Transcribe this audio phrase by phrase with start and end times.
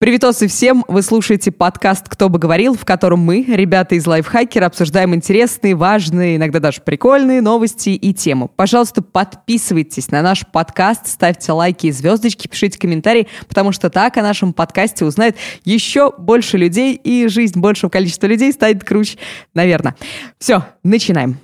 [0.00, 0.82] Приветосы всем!
[0.88, 6.36] Вы слушаете подкаст «Кто бы говорил», в котором мы, ребята из Лайфхакера, обсуждаем интересные, важные,
[6.36, 8.48] иногда даже прикольные новости и темы.
[8.48, 14.22] Пожалуйста, подписывайтесь на наш подкаст, ставьте лайки и звездочки, пишите комментарии, потому что так о
[14.22, 15.36] нашем подкасте узнает
[15.66, 19.18] еще больше людей, и жизнь большего количества людей станет круче,
[19.52, 19.96] наверное.
[20.38, 21.36] Все, начинаем.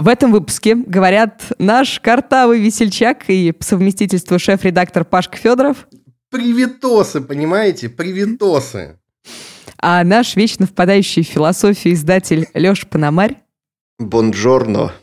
[0.00, 5.86] В этом выпуске говорят наш картавый весельчак и по совместительству шеф-редактор Пашка Федоров.
[6.30, 7.90] Приветосы, понимаете?
[7.90, 8.98] Приветосы.
[9.76, 13.36] А наш вечно впадающий в философию издатель Леша Пономарь.
[13.98, 14.94] Бонжорно.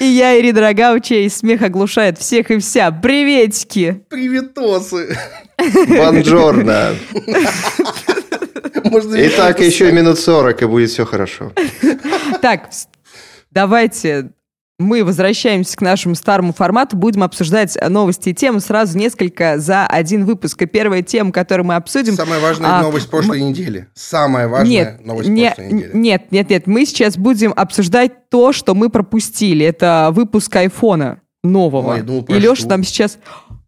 [0.00, 2.90] И я, Ирина Рогауча, и смех оглушает всех и вся.
[2.90, 4.04] Приветики!
[4.10, 5.16] Приветосы!
[5.86, 6.96] Бонжорно!
[8.82, 11.52] Итак, еще минут 40, и будет все хорошо.
[12.42, 12.70] Так,
[13.56, 14.32] давайте
[14.78, 20.26] мы возвращаемся к нашему старому формату, будем обсуждать новости и темы сразу несколько за один
[20.26, 20.60] выпуск.
[20.60, 22.14] И первая тема, которую мы обсудим...
[22.14, 23.48] Самая важная а, новость прошлой мы...
[23.48, 23.88] недели.
[23.94, 25.90] Самая важная нет, новость не, прошлой недели.
[25.94, 26.66] Нет, нет, нет.
[26.66, 29.64] Мы сейчас будем обсуждать то, что мы пропустили.
[29.64, 31.94] Это выпуск айфона нового.
[31.94, 33.18] Ой, думал, и Леша нам сейчас...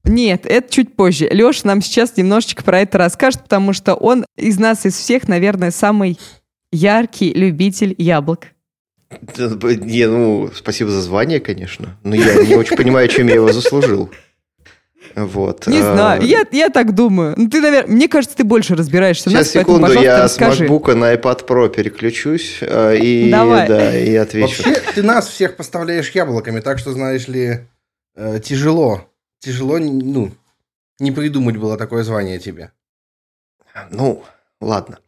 [0.05, 1.27] Нет, это чуть позже.
[1.31, 5.71] Леша нам сейчас немножечко про это расскажет, потому что он из нас, из всех, наверное,
[5.71, 6.19] самый
[6.71, 8.49] яркий любитель яблок.
[9.31, 11.97] Не, ну, спасибо за звание, конечно.
[12.03, 14.11] Но я не очень понимаю, чем я его заслужил.
[15.15, 15.67] Вот.
[15.67, 17.35] Не а, знаю, я, я так думаю.
[17.37, 19.31] Ну, ты, наверное, мне кажется, ты больше разбираешься.
[19.31, 20.67] Сейчас, нас, секунду, поэтому, я расскажи.
[20.67, 23.67] с MacBook на iPad Pro переключусь а, и, Давай.
[23.67, 24.63] Да, и отвечу.
[24.63, 27.61] Вообще, ты нас всех поставляешь яблоками, так что, знаешь ли,
[28.17, 29.09] э, тяжело.
[29.41, 30.33] Тяжело, ну,
[30.99, 32.73] не придумать было такое звание тебе.
[33.91, 34.25] Ну,
[34.61, 34.99] ладно.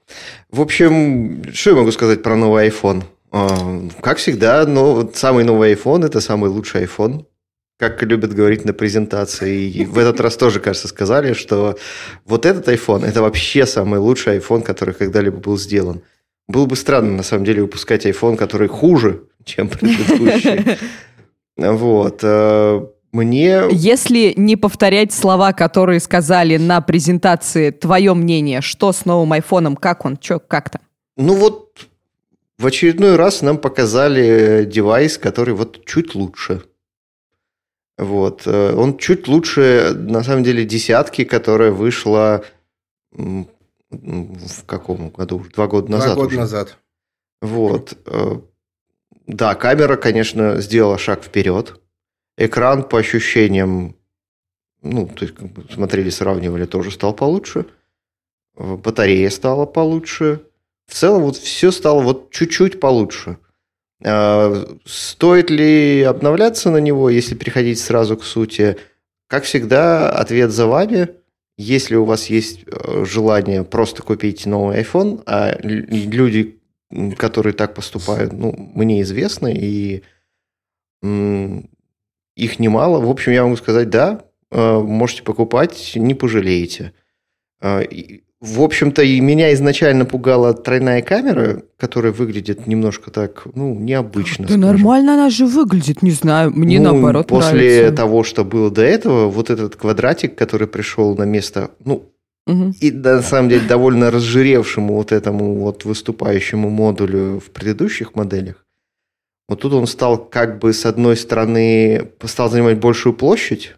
[0.51, 3.05] В общем, что я могу сказать про новый iPhone?
[3.33, 7.27] А, как всегда, но самый новый iPhone– это самый лучший iPhone.
[7.79, 9.71] Как любят говорить на презентации.
[9.71, 11.79] И в этот раз тоже, кажется, сказали, что
[12.27, 16.03] вот этот iPhone– это вообще самый лучший iPhone, который когда-либо был сделан.
[16.47, 20.77] Было бы странно, на самом деле, выпускать iPhone, который хуже, чем предыдущий.
[21.57, 22.21] Вот.
[22.23, 23.63] Э, мне...
[23.71, 30.05] Если не повторять слова, которые сказали на презентации, твое мнение, что с новым айфоном, как
[30.05, 30.79] он, что, как то
[31.17, 31.90] Ну вот
[32.61, 36.63] в очередной раз нам показали девайс, который вот чуть лучше.
[37.97, 38.43] Вот.
[38.47, 42.45] Э, он чуть лучше, на самом деле, десятки, которая вышла
[43.13, 45.43] в каком году?
[45.55, 46.09] Два года назад.
[46.09, 46.39] Два года уже.
[46.39, 46.79] назад.
[47.41, 47.97] Вот.
[48.05, 48.41] Э,
[49.27, 51.81] да, камера, конечно, сделала шаг вперед.
[52.37, 53.97] Экран, по ощущениям,
[54.83, 57.65] ну, то есть, как бы смотрели, сравнивали, тоже стал получше.
[58.57, 60.43] Э, батарея стала получше
[60.91, 63.39] в целом вот все стало вот чуть-чуть получше.
[64.05, 68.77] А, стоит ли обновляться на него, если переходить сразу к сути?
[69.29, 71.11] Как всегда, ответ за вами.
[71.57, 76.59] Если у вас есть э, желание просто купить новый iPhone, а люди,
[77.17, 80.03] которые так поступают, ну, мне известны, и
[81.03, 83.01] их немало.
[83.01, 86.95] В общем, я могу сказать, да, э, можете покупать, не пожалеете.
[88.41, 94.47] В общем-то, и меня изначально пугала тройная камера, которая выглядит немножко так, ну, необычно.
[94.47, 94.61] Да скажем.
[94.63, 97.97] нормально она же выглядит, не знаю, мне ну, наоборот после нравится.
[97.97, 102.11] того, что было до этого, вот этот квадратик, который пришел на место, ну,
[102.47, 102.73] угу.
[102.81, 108.65] и на самом деле довольно разжиревшему вот этому вот выступающему модулю в предыдущих моделях,
[109.51, 113.75] вот тут он стал как бы с одной стороны, стал занимать большую площадь,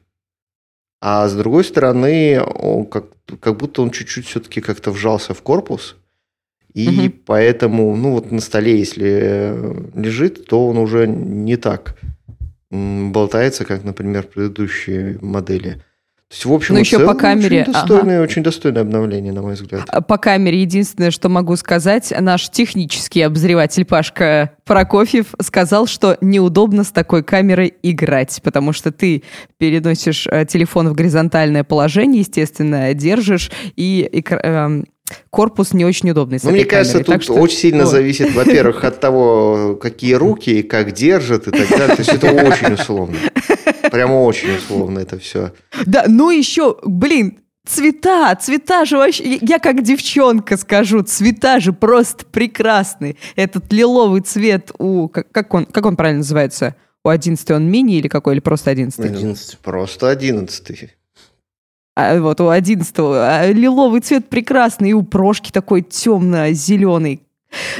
[1.04, 3.06] а с другой стороны, он как,
[3.40, 5.96] как будто он чуть-чуть все-таки как-то вжался в корпус.
[6.74, 7.16] И угу.
[7.26, 9.58] поэтому, ну вот на столе, если
[9.96, 11.98] лежит, то он уже не так
[12.70, 15.82] болтается, как, например, предыдущие модели.
[16.32, 17.60] То есть, в общем, Но еще целом, по камере...
[17.60, 18.24] Очень достойное, ага.
[18.24, 19.82] очень достойное обновление, на мой взгляд.
[19.86, 26.84] А, по камере единственное, что могу сказать, наш технический обозреватель Пашка Прокофьев сказал, что неудобно
[26.84, 29.24] с такой камерой играть, потому что ты
[29.58, 34.86] переносишь э, телефон в горизонтальное положение, естественно, держишь, и эм,
[35.30, 36.38] корпус не очень удобный.
[36.42, 37.04] Ну, мне кажется, камерой.
[37.04, 37.34] тут так что...
[37.34, 37.90] очень сильно вот.
[37.90, 41.96] зависит, во-первых, от того, какие руки, как держат и так далее.
[41.96, 43.16] То есть это очень условно.
[43.90, 45.52] Прямо очень условно это все.
[45.86, 52.26] Да, ну еще, блин, Цвета, цвета же вообще, я как девчонка скажу, цвета же просто
[52.26, 53.16] прекрасные.
[53.36, 56.74] Этот лиловый цвет у, как, как, он, как он правильно называется?
[57.04, 58.98] У 11 он мини или какой, или просто 11?
[58.98, 60.90] 11, просто 11.
[61.94, 67.22] А, вот у 11 а, лиловый цвет прекрасный, и у прошки такой темно-зеленый.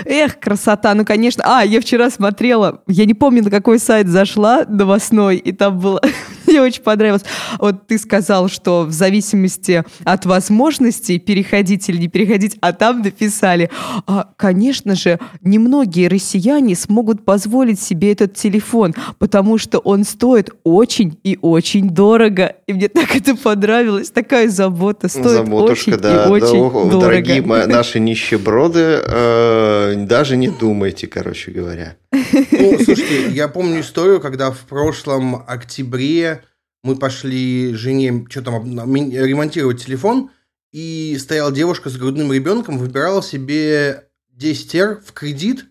[0.05, 1.43] Эх, красота, ну, конечно.
[1.47, 6.01] А, я вчера смотрела, я не помню, на какой сайт зашла новостной, и там было,
[6.53, 7.23] мне очень понравилось.
[7.59, 13.71] Вот ты сказал, что в зависимости от возможностей переходить или не переходить, а там написали,
[14.07, 21.19] а, конечно же, немногие россияне смогут позволить себе этот телефон, потому что он стоит очень
[21.25, 22.57] и очень дорого.
[22.67, 27.01] И мне так это понравилось, такая забота, стоит Заботушка, очень да, и очень да, дорого.
[27.01, 31.97] Дорогие мои- наши нищеброды, э, даже не думайте, короче говоря.
[32.13, 36.45] Ну, слушайте, я помню историю, когда в прошлом октябре
[36.83, 38.65] мы пошли жене что там
[38.95, 40.31] ремонтировать телефон,
[40.73, 45.67] и стояла девушка с грудным ребенком, выбирала себе 10R в кредит,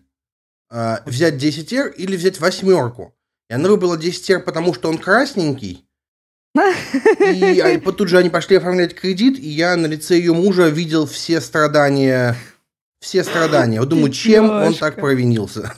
[0.70, 3.14] а, взять 10R или взять восьмерку.
[3.50, 5.86] И она выбрала 10R, потому что он красненький.
[6.54, 10.68] И а, по- тут же они пошли оформлять кредит, и я на лице ее мужа
[10.68, 12.36] видел все страдания.
[13.00, 13.80] Все страдания.
[13.80, 15.74] Вот думаю, чем он так провинился?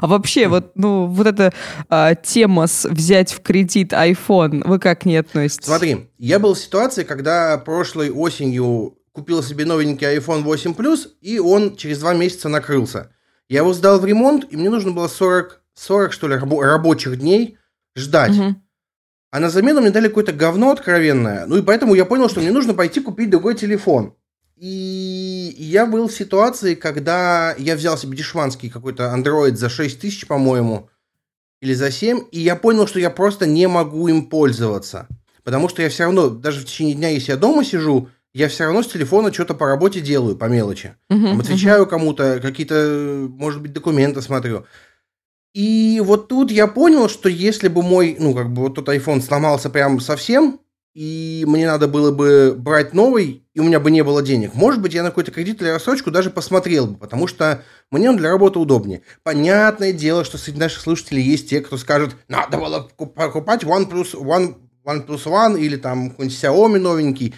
[0.00, 1.52] А вообще, вот, ну, вот эта
[1.88, 5.66] а, тема с взять в кредит iPhone, вы как к ней относитесь?
[5.66, 11.38] Смотри, я был в ситуации, когда прошлой осенью купил себе новенький iPhone 8 Plus, и
[11.38, 13.10] он через два месяца накрылся.
[13.48, 17.18] Я его сдал в ремонт, и мне нужно было 40, 40 что ли, рабо- рабочих
[17.18, 17.56] дней
[17.96, 18.36] ждать.
[18.36, 18.62] Мгм.
[19.30, 21.46] А на замену мне дали какое-то говно откровенное.
[21.46, 24.14] Ну и поэтому я понял, что мне нужно пойти купить другой телефон.
[24.60, 30.26] И я был в ситуации, когда я взял себе дешманский какой-то Android за 6 тысяч,
[30.26, 30.90] по-моему,
[31.60, 35.06] или за 7, и я понял, что я просто не могу им пользоваться.
[35.44, 38.64] Потому что я все равно, даже в течение дня, если я дома сижу, я все
[38.64, 40.94] равно с телефона что-то по работе делаю, по мелочи.
[41.08, 44.64] Там отвечаю кому-то, какие-то, может быть, документы смотрю.
[45.54, 49.22] И вот тут я понял, что если бы мой, ну, как бы вот тот iPhone
[49.22, 50.60] сломался прям совсем,
[50.94, 54.80] и мне надо было бы брать новый, и у меня бы не было денег, может
[54.80, 58.30] быть, я на какой-то кредит или рассрочку даже посмотрел бы, потому что мне он для
[58.30, 59.02] работы удобнее.
[59.24, 64.14] Понятное дело, что среди наших слушателей есть те, кто скажет, надо было куп- покупать OnePlus,
[64.14, 64.54] One,
[64.86, 67.34] OnePlus One или там какой-нибудь Xiaomi новенький.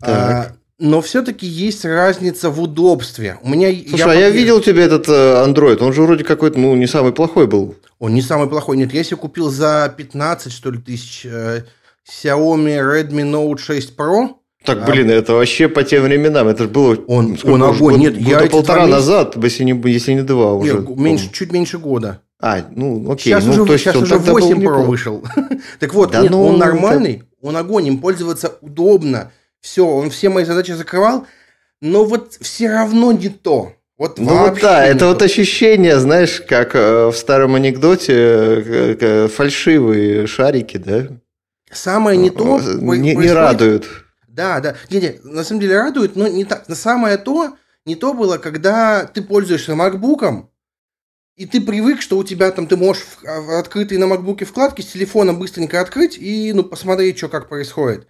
[0.00, 0.56] А, Так.
[0.78, 3.36] но все-таки есть разница в удобстве.
[3.42, 6.60] У меня Слушай, а я видел у тебя этот э, Android, он же вроде какой-то,
[6.60, 7.74] ну, не самый плохой был.
[7.98, 8.76] Он не самый плохой.
[8.76, 11.64] Нет, я себе купил за 15, что ли, тысяч э,
[12.08, 14.36] Xiaomi Redmi Note 6 Pro.
[14.64, 16.96] Так, блин, это вообще по тем временам, это же было...
[17.06, 17.94] Он- он огонь.
[17.94, 20.74] год- Нет, я года эти полтора месяца- назад, если не, если не два уже.
[20.74, 21.32] Нет, меньше, помню.
[21.32, 22.20] чуть меньше года.
[22.42, 23.32] А, ну, окей.
[23.32, 25.24] сейчас ну, уже, то сейчас он уже тогда был 8 Pro вышел.
[25.78, 29.32] так вот, Да нет, ну, он это- нормальный, он огонь, им пользоваться удобно.
[29.62, 31.26] Все, он все мои задачи закрывал,
[31.80, 33.72] но вот все равно не то.
[33.98, 35.06] Вот Ну вот да, не это то.
[35.08, 41.08] вот ощущение, знаешь, как э, в старом анекдоте э, э, фальшивые шарики, да?
[41.70, 43.86] Самое не то не, не происходит- радуют.
[44.40, 44.76] Да, да.
[44.88, 46.66] Не, не, на самом деле радует, но не так.
[46.66, 50.50] Но самое то, не то было, когда ты пользуешься макбуком,
[51.36, 54.86] и ты привык, что у тебя там, ты можешь в открытые на макбуке вкладки с
[54.86, 58.08] телефона быстренько открыть и, ну, посмотреть, что как происходит.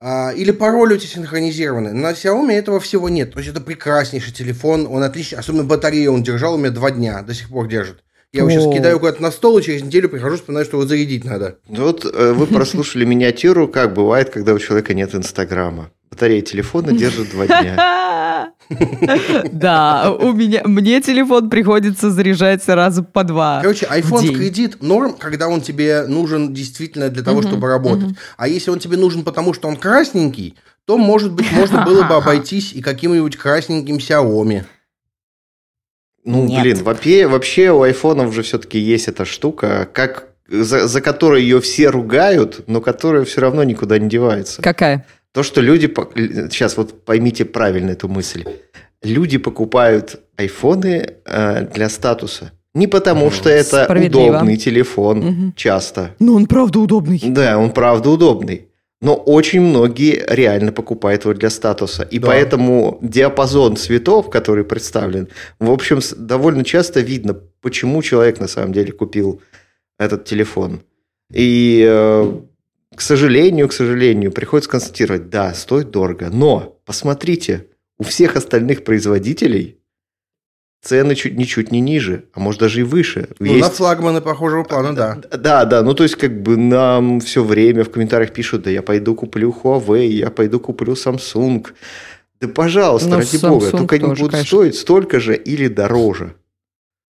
[0.00, 1.92] А, или пароли у тебя синхронизированы.
[1.92, 3.32] На Xiaomi этого всего нет.
[3.32, 5.38] То есть это прекраснейший телефон, он отличный.
[5.38, 8.02] Особенно батарею он держал у меня два дня, до сих пор держит.
[8.32, 11.24] Я его сейчас кидаю куда-то на стол, и через неделю прихожу, вспоминаю, что его зарядить
[11.24, 11.58] надо.
[11.68, 15.90] Ну Вот э, вы прослушали миниатюру, как бывает, когда у человека нет Инстаграма.
[16.10, 18.52] Батарея телефона держит два дня.
[19.52, 23.60] Да, у меня, мне телефон приходится заряжать сразу по два.
[23.62, 28.14] Короче, iPhone в кредит норм, когда он тебе нужен действительно для того, чтобы работать.
[28.36, 32.14] А если он тебе нужен потому, что он красненький, то, может быть, можно было бы
[32.16, 34.64] обойтись и каким-нибудь красненьким Xiaomi.
[36.24, 36.62] Ну, Нет.
[36.62, 41.60] блин, вообще, вообще у айфонов же все-таки есть эта штука, как за, за которой ее
[41.60, 44.62] все ругают, но которая все равно никуда не девается.
[44.62, 45.06] Какая?
[45.32, 45.86] То, что люди...
[46.50, 48.44] Сейчас вот поймите правильно эту мысль.
[49.02, 52.52] Люди покупают айфоны э, для статуса.
[52.74, 55.52] Не потому, что это удобный телефон, Мгм.
[55.56, 56.14] часто.
[56.18, 57.20] Ну, он правда удобный.
[57.24, 58.68] Да, он правда удобный.
[59.02, 62.02] Но очень многие реально покупают его для статуса.
[62.02, 62.28] И Да.
[62.28, 65.28] поэтому диапазон цветов, который представлен,
[65.58, 69.40] в общем, довольно часто видно, почему человек на самом деле купил
[69.98, 70.82] этот телефон.
[71.32, 72.40] И, э,
[72.94, 76.28] к сожалению, к сожалению, приходится констатировать, да, стоит дорого.
[76.30, 77.66] Но, посмотрите,
[77.98, 79.79] у всех остальных производителей
[80.82, 83.28] цены чуть ничуть не ниже, а может даже и выше.
[83.38, 85.18] Ну, на флагманы похожего плана, да.
[85.36, 88.82] Да, да, ну то есть как бы нам все время в комментариях пишут, да я
[88.82, 91.66] пойду куплю Huawei, я пойду куплю Samsung.
[92.40, 94.46] Да пожалуйста, Ну, ради Samsung бога, только они будут конечно.
[94.46, 96.34] стоить столько же или дороже.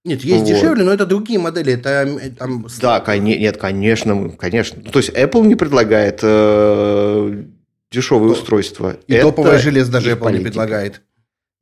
[0.04, 0.48] Нет, есть Вот.
[0.48, 1.74] дешевле, но это другие модели.
[1.74, 2.66] Это э, там...
[2.80, 4.80] Да, коне- нет, конечно, конечно.
[4.82, 7.44] Ну, То есть Apple не предлагает э,
[7.92, 8.96] дешевые То- устройства.
[9.06, 10.42] И Это топовое железо даже Apple не политика.
[10.44, 11.02] предлагает.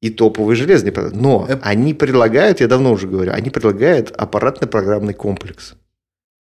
[0.01, 0.93] И топовые железные.
[1.13, 5.75] Но Эп- они предлагают, я давно уже говорю, они предлагают аппаратно-программный комплекс.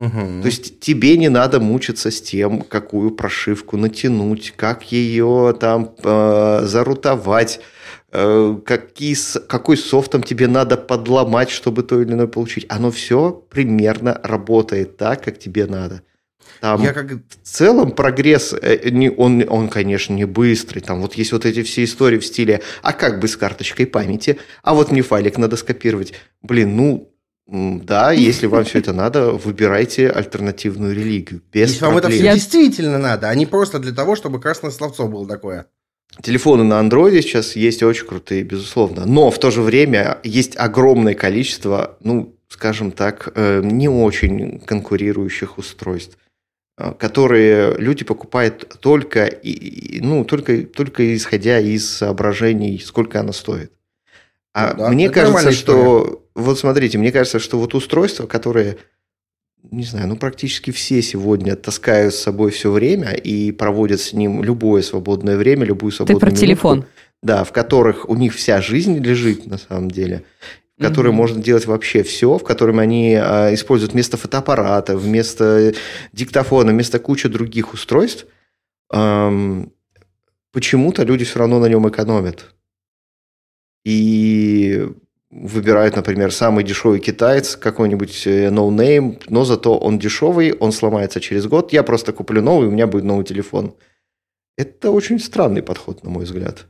[0.00, 0.42] Мгм.
[0.42, 6.60] То есть тебе не надо мучиться с тем, какую прошивку натянуть, как ее там э,
[6.62, 7.60] зарутовать,
[8.12, 9.16] э, какие,
[9.48, 12.64] какой софтом тебе надо подломать, чтобы то или иное получить.
[12.68, 16.02] Оно все примерно работает так, как тебе надо.
[16.60, 17.12] Там Я как...
[17.12, 20.80] в целом прогресс, э, не- он, он, конечно, не быстрый.
[20.80, 24.38] Там вот есть вот эти все истории в стиле, а как бы с карточкой памяти,
[24.62, 26.14] а вот мне файлик надо скопировать.
[26.42, 27.12] Блин, ну,
[27.50, 31.42] да, если вам все это надо, выбирайте альтернативную религию.
[31.52, 32.20] Без Если вам это проблем.
[32.20, 35.66] все действительно надо, а не просто для того, чтобы красное словцо было такое.
[36.22, 39.04] Телефоны на андроиде сейчас есть очень крутые, безусловно.
[39.06, 45.58] Но в то же время есть огромное количество, ну, скажем так, э, не очень конкурирующих
[45.58, 46.27] устройств, э,
[46.98, 49.30] которые люди покупают только,
[50.00, 53.72] ну, только, только исходя из соображений, сколько она стоит.
[54.54, 56.24] А Ну да, мне кажется, что...
[56.34, 58.78] Вот смотрите, мне кажется, что вот устройства, которые
[59.70, 64.42] не знаю, ну практически все сегодня таскают с собой все время и проводят с ним
[64.42, 66.46] любое свободное время, любую Ты свободную про минутку.
[66.46, 66.84] телефон.
[67.22, 70.22] Да, в которых у них вся жизнь лежит на самом деле,
[70.78, 71.16] в которой Мгм.
[71.16, 75.74] можно делать вообще все, в котором они а, используют вместо фотоаппарата, вместо
[76.12, 78.26] диктофона, вместо кучи других устройств.
[78.90, 79.72] ам,
[80.52, 82.54] почему-то люди все равно на нем экономят.
[83.84, 84.88] И
[85.30, 91.46] выбирают, например, самый дешевый китаец, какой-нибудь э, no-name, но зато он дешевый, он сломается через
[91.46, 93.74] год, я просто куплю новый, у меня будет новый телефон.
[94.56, 96.66] Это очень странный подход, на мой взгляд.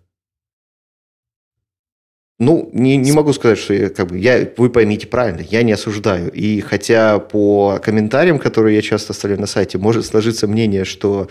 [2.41, 5.73] Ну, не, не могу сказать, что я, как бы, я, вы поймите правильно, я не
[5.73, 6.31] осуждаю.
[6.31, 11.29] И хотя по комментариям, которые я часто оставляю на сайте, может сложиться мнение, что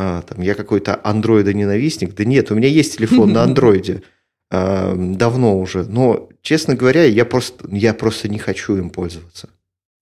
[0.00, 2.14] а, там, я какой-то андроида-ненавистник.
[2.14, 4.02] Да нет, у меня есть телефон на андроиде
[4.50, 5.84] а, давно уже.
[5.84, 9.50] Но, честно говоря, я просто, я просто не хочу им пользоваться.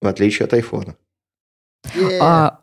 [0.01, 0.97] В отличие от айфона.
[1.95, 2.19] Е.
[2.21, 2.61] А,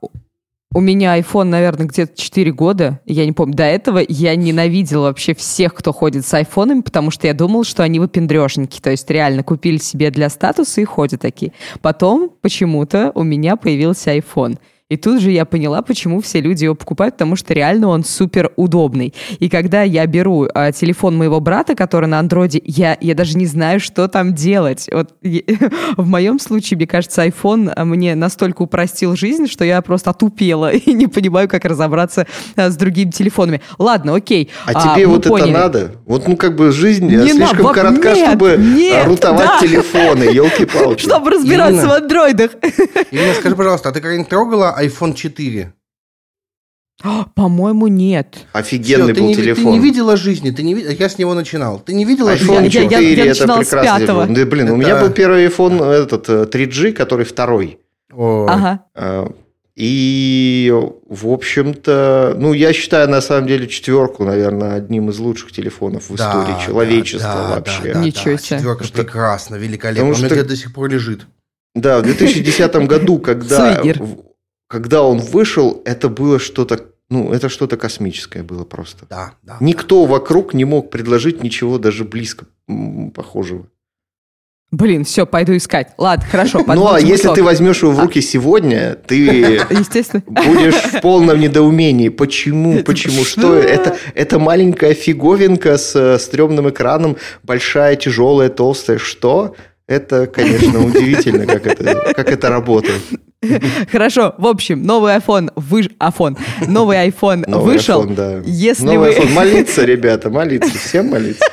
[0.74, 3.00] у- меня iPhone, наверное, где-то 4 года.
[3.06, 3.56] Я не помню.
[3.56, 7.84] До этого я ненавидела вообще всех, кто ходит с айфонами, потому что я думала, что
[7.84, 8.80] они выпендрежники.
[8.82, 11.54] То есть реально купили себе для статуса и ходят такие.
[11.82, 14.58] Потом почему-то у меня появился iPhone.
[14.94, 18.52] И тут же я поняла, почему все люди его покупают, потому что реально он супер
[18.58, 19.12] удобный.
[19.40, 23.48] И когда я беру а, телефон моего брата, который на андроиде, я, я даже не
[23.48, 24.88] знаю, что там делать.
[24.92, 25.16] Вот
[25.98, 30.72] в моем случае, мне кажется, iPhone а, мне настолько упростил жизнь, что я просто отупела
[30.74, 33.62] и не понимаю, как разобраться а, с другими телефонами.
[33.80, 34.52] Ладно, окей.
[34.68, 35.50] А, тебе мы вот поняли.
[35.50, 35.92] это надо?
[36.06, 39.60] Вот, ну, как бы жизнь Не слишком надо, коротка, нет, чтобы нет, а, рутовать да.
[39.68, 41.02] телефоны, елки-палки.
[41.02, 41.90] Чтобы разбираться Ирина.
[41.90, 42.52] в андроидах.
[43.10, 45.74] Ирина, скажи, пожалуйста, а ты когда-нибудь трогала iPhone 4?
[47.36, 48.38] По-моему, нет.
[48.54, 49.64] Офигенный Всё, ты, был не, телефон.
[49.66, 51.80] ты не видела жизни, ты не ви- я с него начинал.
[51.80, 52.84] Ты не видела iPhone Я- жизни?
[52.84, 54.34] я- 4 я это начинала с прекрасный телефон.
[54.34, 57.80] Да, блин, у Это- меня был первый iPhone этот э, 3G, который второй.
[58.14, 58.48] Ой.
[58.48, 58.80] Ага.
[58.96, 59.32] А,
[59.76, 60.72] И,
[61.10, 66.16] в общем-то, ну, я считаю, на самом деле, четверку, наверное, одним из лучших телефонов в
[66.16, 67.82] Да, истории да, человечества да, вообще.
[67.86, 68.58] Да, да, Ничего да, себе.
[68.60, 70.12] Четверка что- прекрасно, великолепно.
[70.12, 71.26] Потому У меня до сих пор лежит.
[71.74, 73.82] Да, в 2010 году, когда,
[74.74, 79.06] когда он вышел, это было что-то, ну, это что-то космическое было просто.
[79.08, 79.58] Да, да.
[79.60, 82.48] Никто вокруг не мог предложить ничего даже близко
[83.14, 83.68] похожего.
[84.72, 85.94] Блин, все, пойду искать.
[86.00, 86.64] Ладно, хорошо.
[86.66, 89.18] Ну, а если ты возьмешь его в руки сегодня, ты
[89.70, 90.24] Естественно.
[90.26, 92.10] будешь в полном недоумении.
[92.10, 92.82] Почему?
[92.82, 93.24] Почему?
[93.24, 93.54] Что что?
[93.54, 93.96] это?
[94.16, 98.98] Это маленькая фиговинка с э, стрёмным экраном, большая, тяжелая, толстая.
[98.98, 99.56] Что?
[99.88, 103.02] Это, конечно, удивительно, как это, как это работает.
[103.92, 105.88] Хорошо, в общем, новый iPhone, выш...
[106.00, 108.04] iPhone, новый iPhone Новый вышел.
[108.04, 108.42] iPhone, да.
[108.46, 109.18] Если Новый вы...
[109.18, 109.34] iPhone.
[109.34, 110.78] Молиться, ребята, молиться.
[110.80, 111.46] Всем молиться.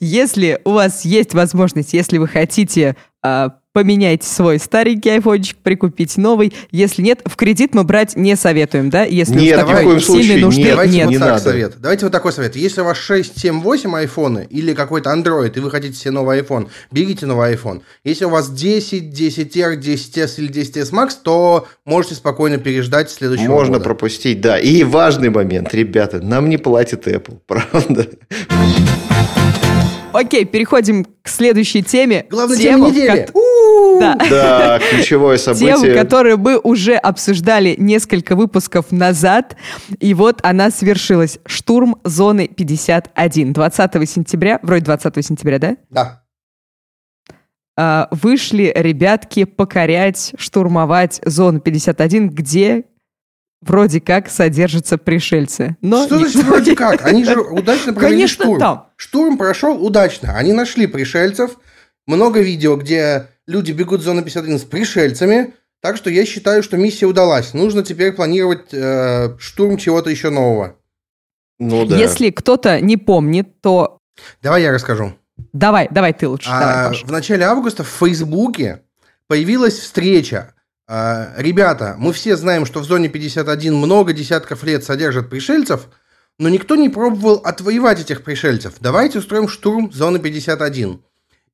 [0.00, 6.52] Если у вас есть возможность, если вы хотите а, поменять свой старенький айфончик, прикупить новый.
[6.70, 9.04] Если нет, в кредит мы брать не советуем, да?
[9.04, 10.70] Если уж Нет, такой ни в коем сильной случае нужды нет.
[10.70, 11.04] Давайте нет.
[11.06, 11.42] вот не так надо.
[11.42, 11.74] совет.
[11.78, 12.56] Давайте вот такой совет.
[12.56, 16.40] Если у вас 6, 7, 8 айфоны или какой-то Android, и вы хотите себе новый
[16.40, 17.82] iPhone, берите новый iPhone.
[18.04, 23.74] Если у вас 10, 10R, 10S или 10S Max, то можете спокойно переждать следующего Можно
[23.74, 23.84] года.
[23.84, 24.58] пропустить, да.
[24.58, 28.08] И важный момент, ребята, нам не платит Apple, правда?
[30.12, 32.26] Окей, переходим к следующей теме.
[32.30, 33.28] Главная Тема, тема недели.
[34.00, 34.16] Да.
[34.30, 35.94] Да, ключевое Тему, событие.
[35.94, 39.56] которую мы уже обсуждали несколько выпусков назад.
[39.98, 41.38] И вот она свершилась.
[41.46, 43.52] Штурм зоны 51.
[43.52, 45.76] 20 сентября, вроде 20 сентября, да?
[45.90, 46.22] Да.
[47.76, 52.84] А, вышли ребятки покорять, штурмовать зону 51, где
[53.60, 55.76] вроде как содержатся пришельцы.
[55.80, 57.04] Но Что значит вроде как?
[57.06, 58.58] Они же удачно провели Конечно, штурм.
[58.60, 58.86] там.
[58.96, 60.36] Штурм прошел удачно.
[60.36, 61.58] Они нашли пришельцев.
[62.06, 65.54] Много видео, где люди бегут в зону 51 с пришельцами.
[65.82, 67.54] Так что я считаю, что миссия удалась.
[67.54, 70.76] Нужно теперь планировать э, штурм чего-то еще нового.
[71.58, 71.96] Ну да.
[71.96, 73.98] Если кто-то не помнит, то
[74.42, 75.14] Давай я расскажу.
[75.52, 76.48] давай, давай ты лучше.
[76.52, 77.06] А, давай, Паша.
[77.06, 78.82] в начале августа в Фейсбуке
[79.26, 80.54] появилась встреча.
[80.92, 85.86] А, Ребята, мы все знаем, что в зоне 51 много десятков лет содержат пришельцев,
[86.36, 88.74] но никто не пробовал отвоевать этих пришельцев.
[88.80, 91.00] Давайте устроим штурм зоны 51.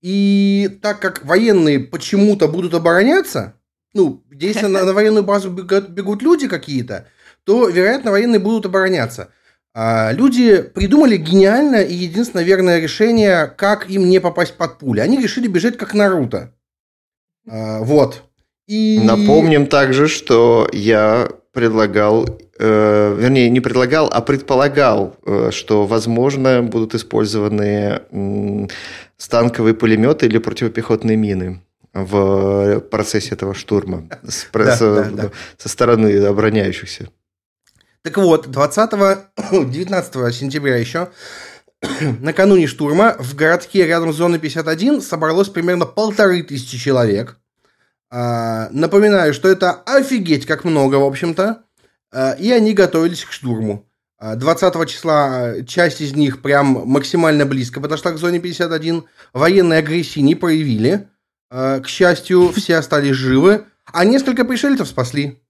[0.01, 3.57] И так как военные почему-то будут обороняться,
[3.93, 7.07] ну, если на, на военную базу бегут, бегут люди какие-то,
[7.45, 9.29] то, вероятно, военные будут обороняться.
[9.75, 15.01] А, люди придумали гениальное и единственное верное решение, как им не попасть под пули.
[15.01, 16.55] Они решили бежать как Наруто.
[17.47, 18.26] А, вот.
[18.67, 19.01] И...
[19.03, 22.27] Напомним также, что я предлагал,
[22.59, 28.69] э, вернее, не предлагал, а предполагал, э, что, возможно, будут использованы м,
[29.17, 31.63] станковые пулеметы или противопехотные мины
[31.95, 35.31] в процессе этого штурма с- Да, с- да, да.
[35.57, 37.09] со стороны обороняющихся.
[38.03, 41.09] Так вот, 20-19 сентября еще,
[42.21, 47.39] накануне штурма, в городке рядом с зоной 51 собралось примерно полторы тысячи человек.
[48.11, 51.63] А, напоминаю, что это офигеть как много, в общем-то.
[52.13, 53.87] А, и они готовились к штурму.
[54.19, 59.05] А, 20 числа а, часть из них прям максимально близко подошла к зоне 51.
[59.33, 61.09] Военной агрессии не проявили.
[61.49, 63.67] К счастью, все остались живы.
[63.93, 65.41] А несколько пришельцев спасли.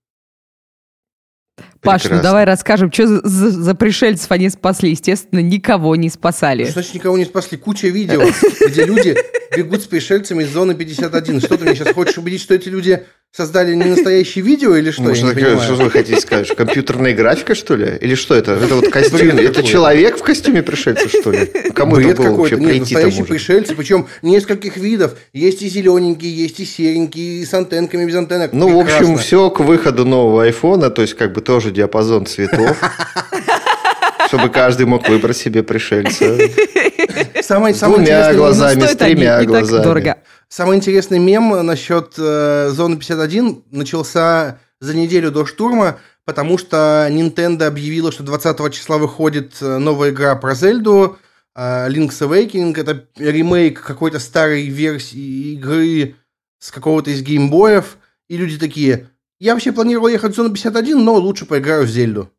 [1.87, 4.90] Паш, ну давай расскажем, что за, за- за пришельцев они спасли.
[4.90, 6.64] Естественно, никого не спасали.
[6.64, 7.57] Что значит никого не спасли?
[7.59, 8.23] Куча видео,
[8.69, 9.16] где люди
[9.57, 11.40] бегут с пришельцами из зоны 51.
[11.40, 13.02] Что ты мне сейчас хочешь убедить, что эти люди
[13.33, 15.02] создали не настоящее видео или что?
[15.02, 15.75] Ну, Я что, не такое- понимаю.
[15.75, 16.49] что вы хотите сказать?
[16.57, 17.99] Компьютерная графика, что ли?
[18.00, 18.52] Или что это?
[18.52, 19.19] Это вот костюм?
[19.19, 21.47] Бред Это человек в костюме пришельца, что ли?
[21.75, 22.57] Кому Бред это было вообще.
[22.57, 23.28] Нет, прийти-то настоящие может?
[23.28, 25.16] пришельцы, причем нескольких видов.
[25.35, 28.52] Есть и зелененькие, есть и серенькие, и с антенками, без антеннок.
[28.55, 32.76] Ну, в общем, все к выходу нового айфона, то есть как бы тоже диапазон цветов,
[34.28, 36.36] чтобы каждый мог выбрать себе пришельца.
[37.43, 39.84] Самый, С самый двумя интересный Ну, глазами, с тремя глазами.
[39.84, 40.19] дорого.
[40.49, 47.65] Самый интересный мем насчет э, зоны 51 начался за неделю до штурма, потому что Nintendo
[47.67, 51.19] объявила, что 20 числа выходит э, новая игра про Зельду,
[51.54, 52.78] э, Link's Awakening.
[52.78, 56.17] Это ремейк какой-то старой версии игры
[56.58, 57.97] с какого-то из геймбоев.
[58.28, 59.08] И люди такие,
[59.39, 62.31] я вообще планировал ехать в зону 51, но лучше поиграю в Зельду.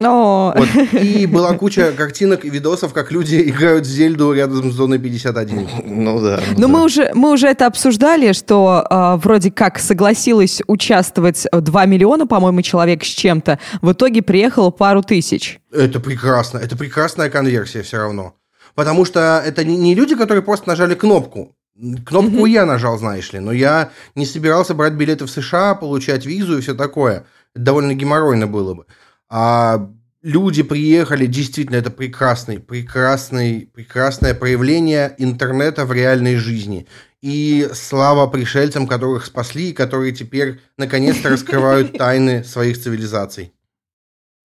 [0.00, 0.68] Но Вот.
[0.92, 5.68] И была куча картинок и видосов, как люди играют в Зельду рядом с зоной 51.
[5.84, 6.40] Ну да.
[6.50, 6.68] ну Но да.
[6.68, 12.62] мы уже, мы уже это обсуждали, что э, вроде как согласилось участвовать 2 миллиона, по-моему,
[12.62, 13.58] человек с чем-то.
[13.82, 15.58] В итоге приехало пару тысяч.
[15.72, 16.58] Это прекрасно.
[16.58, 18.34] Это прекрасная конверсия все равно.
[18.76, 21.56] Потому что это не, не люди, которые просто нажали кнопку.
[22.04, 26.58] Кнопку я нажал, знаешь ли, но я не собирался брать билеты в США, получать визу
[26.58, 27.24] и все такое.
[27.54, 28.86] Это довольно геморройно было бы.
[29.28, 29.88] А
[30.22, 36.88] люди приехали, действительно, это прекрасный, прекрасный, прекрасное проявление интернета в реальной жизни.
[37.20, 43.52] И слава пришельцам, которых спасли, и которые теперь наконец-то раскрывают тайны своих цивилизаций.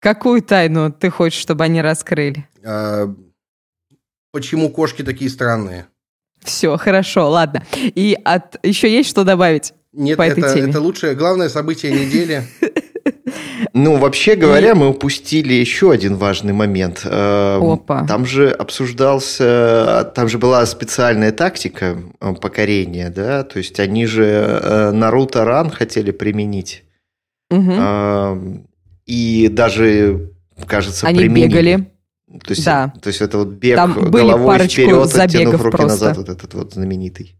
[0.00, 2.46] Какую тайну ты хочешь, чтобы они раскрыли?
[2.64, 3.12] А,
[4.34, 5.86] Почему кошки такие странные?
[6.44, 7.64] Все, хорошо, ладно.
[7.74, 8.64] И от...
[8.64, 9.72] еще есть что добавить?
[9.92, 10.70] Нет, По этой это, теме.
[10.70, 12.44] это лучшее, главное событие недели.
[13.72, 17.02] Ну, вообще говоря, мы упустили еще один важный момент.
[17.04, 18.06] Э, Опа.
[18.06, 24.24] Там же обсуждался, там же была специальная тактика э, покорения, да, то есть они же
[24.24, 26.84] э, Наруто Ран хотели применить.
[27.50, 28.36] Э,
[29.06, 30.30] И даже,
[30.66, 31.48] кажется, Они применили.
[31.48, 31.90] бегали.
[32.28, 32.92] То есть, Да.
[33.00, 35.88] то есть это вот бег Там были головой парочку вперед, оттянув руки просто.
[35.88, 37.36] назад, вот этот вот знаменитый.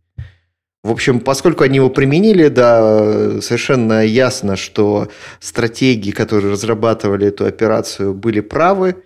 [0.83, 5.09] В общем, поскольку они его применили, да, совершенно ясно, что
[5.41, 8.97] стратегии, которые разрабатывали эту операцию, были правы.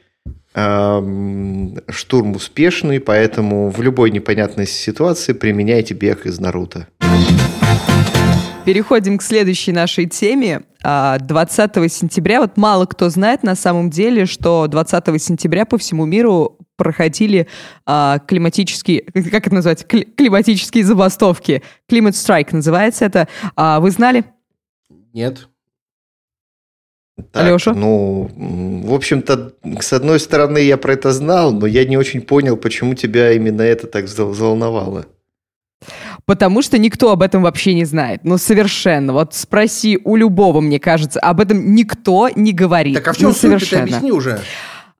[0.54, 6.88] Штурм успешный, поэтому в любой непонятной ситуации применяйте бег из Наруто.
[8.68, 10.60] Переходим к следующей нашей теме.
[10.82, 16.04] А, 20 сентября, вот мало кто знает на самом деле, что 20 сентября по всему
[16.04, 17.48] миру проходили
[17.86, 21.62] а, климатические, как это называется, Кли- климатические забастовки.
[21.90, 23.26] Climate Strike называется это.
[23.56, 24.26] А, вы знали?
[25.14, 25.48] Нет.
[27.32, 27.72] Так, Алёша?
[27.72, 28.30] Ну,
[28.84, 32.92] в общем-то, с одной стороны, я про это знал, но я не очень понял, почему
[32.92, 35.06] тебя именно это так взвол- взволновало.
[36.28, 38.20] Потому что никто об этом вообще не знает.
[38.22, 39.14] Ну, совершенно.
[39.14, 42.96] Вот спроси у любого, мне кажется, об этом никто не говорит.
[42.96, 43.40] Так а в чем ну, суть?
[43.40, 43.82] Ты совершенно.
[43.84, 44.38] объясни уже.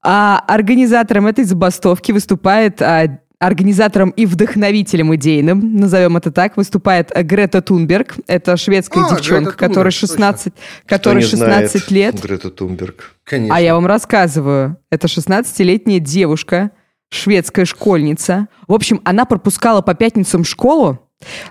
[0.03, 7.61] А организатором этой забастовки выступает а, организатором и вдохновителем идейным, назовем это так, выступает Грета
[7.61, 8.17] Тунберг.
[8.27, 12.23] Это шведская А, девчонка, Грета которой Тунберг, 16, Кто которой не 16 знает лет.
[12.23, 13.17] Грету Тунберг.
[13.25, 13.55] Конечно.
[13.55, 14.79] А я вам рассказываю.
[14.91, 16.71] Это 16-летняя девушка,
[17.11, 18.49] шведская школьница.
[18.67, 21.05] В общем, она пропускала по пятницам школу,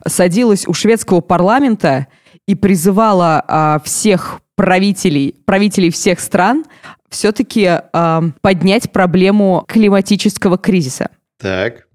[0.06, 2.08] садилась у шведского парламента
[2.48, 6.66] и призывала а, всех правителей, правителей всех стран
[7.10, 11.10] все-таки а, поднять проблему климатического кризиса.
[11.40, 11.88] Так.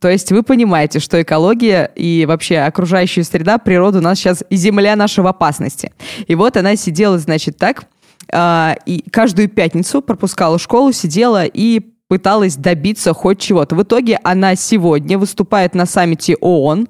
[0.00, 4.96] То есть вы понимаете, что экология и вообще окружающая среда, природа у нас сейчас, земля
[4.96, 5.92] наша в опасности.
[6.26, 7.84] И вот она сидела, значит, так,
[8.32, 13.76] а, и каждую пятницу пропускала школу, сидела и пыталась добиться хоть чего-то.
[13.76, 16.88] В итоге она сегодня выступает на саммите ООН,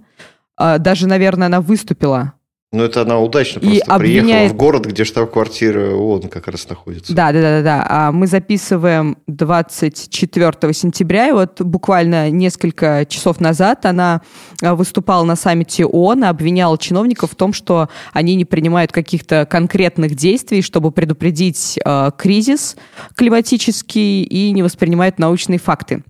[0.59, 2.33] даже, наверное, она выступила
[2.73, 6.69] Ну, это она удачно И просто приехала обвиняет- в город, где штаб-квартира ООН как раз
[6.69, 7.15] находится.
[7.15, 7.87] Да, да, да, да, да.
[7.89, 14.21] А Мы записываем 24 сентября, и вот буквально несколько часов назад она
[14.63, 19.47] а, выступала на саммите ООН и обвиняла чиновников в том, что они не принимают каких-то
[19.47, 22.77] конкретных действий, чтобы предупредить а, кризис
[23.15, 26.03] климатический и не воспринимают научные факты,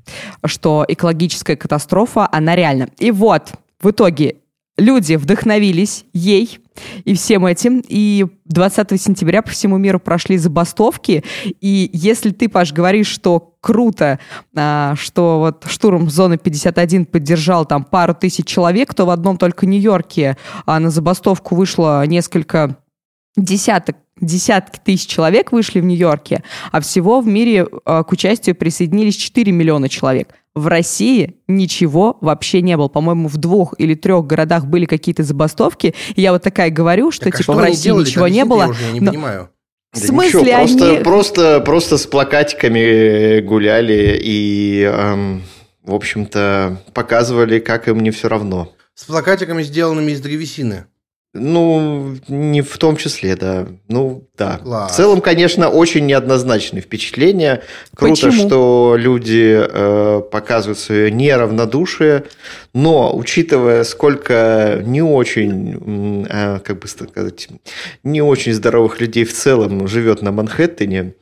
[0.44, 2.88] что экологическая катастрофа, она реальна.
[2.98, 3.52] И вот,
[3.86, 4.38] в итоге
[4.76, 6.58] люди вдохновились ей
[7.04, 7.84] и всем этим.
[7.86, 11.22] И 20 сентября по всему миру прошли забастовки.
[11.60, 14.18] И если ты, Паш, говоришь, что круто,
[14.56, 19.66] а, что вот штурм зоны 51 поддержал там пару тысяч человек, то в одном только
[19.66, 22.76] Нью-Йорке а, на забастовку вышло несколько
[23.36, 29.16] десяток десятки тысяч человек вышли в Нью-Йорке, а всего в мире а, к участию присоединились
[29.16, 30.30] 4 миллиона человек.
[30.54, 32.88] В России ничего вообще не было.
[32.88, 35.94] По-моему, в двух или трех городах были какие-то забастовки.
[36.14, 38.08] И я вот такая говорю, что Так, а типа что в России делали-то?
[38.10, 38.62] ничего не было.
[38.62, 39.50] Я уже не Но- понимаю.
[39.92, 41.04] В Да смысле, ничего, просто, они...
[41.04, 45.42] просто, просто с плакатиками гуляли и, эм,
[45.84, 48.72] в общем-то, показывали, как им не все равно.
[48.94, 50.86] С плакатиками, сделанными из древесины.
[51.38, 53.66] Ну, не в том числе, да.
[53.88, 54.58] Ну, да.
[54.62, 54.92] Класс.
[54.92, 57.62] В целом, конечно, очень неоднозначные впечатления.
[57.94, 58.48] Круто, Почему?
[58.48, 62.24] что люди э, показывают свое неравнодушие,
[62.76, 67.48] но учитывая, сколько не очень, э, как бы сказать,
[68.04, 71.14] не очень здоровых людей в целом живет на Манхэттене,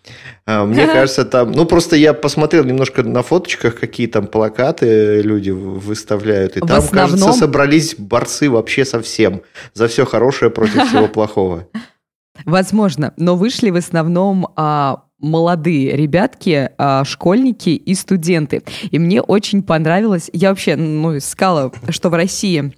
[0.48, 1.52] э, мне кажется, там...
[1.52, 6.88] Ну, просто я посмотрел немножко на фоточках, какие там плакаты люди выставляют, и В там,
[6.88, 9.42] кажется, основном- собрались борцы вообще совсем
[9.74, 11.68] за все хорошее против всего плохого.
[12.44, 18.62] Возможно, но вышли в основном а, молодые ребятки, а, школьники и студенты.
[18.90, 22.74] И мне очень понравилось, я вообще ну, искала, что в России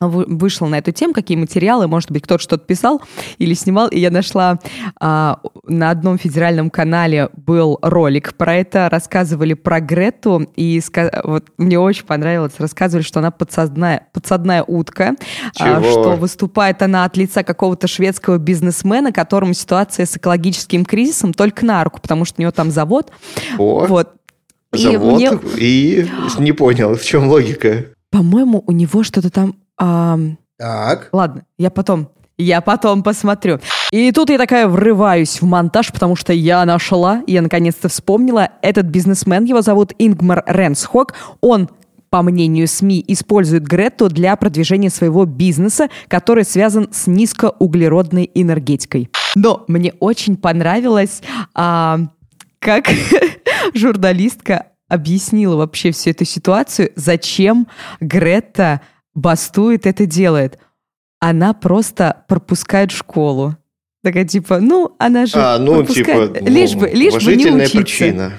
[0.00, 3.00] вы- вышел на эту тему, какие материалы, может быть, кто-то что-то писал
[3.38, 4.58] или снимал, и я нашла
[5.00, 10.82] а, на одном федеральном канале был ролик про это, рассказывали про Грету, и
[11.24, 15.14] вот мне очень понравилось, рассказывали, что она подсадная, подсадная утка,
[15.58, 21.64] а, что выступает она от лица какого-то шведского бизнесмена, которому ситуация с экологическим кризисом только
[21.64, 23.10] на руку, потому что у него там завод.
[23.58, 24.12] О, Вот.
[24.74, 27.86] И завод, мне- и не понял, в чем логика.
[28.10, 29.54] По-моему, у него что-то там...
[29.78, 31.08] ам, Так.
[31.12, 32.08] Ладно, я потом,
[32.38, 33.60] я потом посмотрю.
[33.90, 38.86] И тут я такая врываюсь в монтаж, потому что я нашла, я наконец-то вспомнила, этот
[38.86, 41.68] бизнесмен, его зовут Ингмар Ренсхок, он
[42.14, 49.10] по мнению СМИ, использует Грету для продвижения своего бизнеса, который связан с низкоуглеродной энергетикой.
[49.34, 51.22] Но мне очень понравилось,
[51.56, 51.98] а,
[52.60, 52.84] как
[53.74, 57.66] журналистка объяснила вообще всю эту ситуацию, зачем
[57.98, 58.80] Грета
[59.14, 60.58] бастует это делает.
[61.20, 63.56] Она просто пропускает школу.
[64.02, 66.34] Такая типа, ну, она же А, ну, пропускает.
[66.34, 67.76] типа, лишь ну, бы, лишь бы не учиться.
[67.78, 68.32] причина.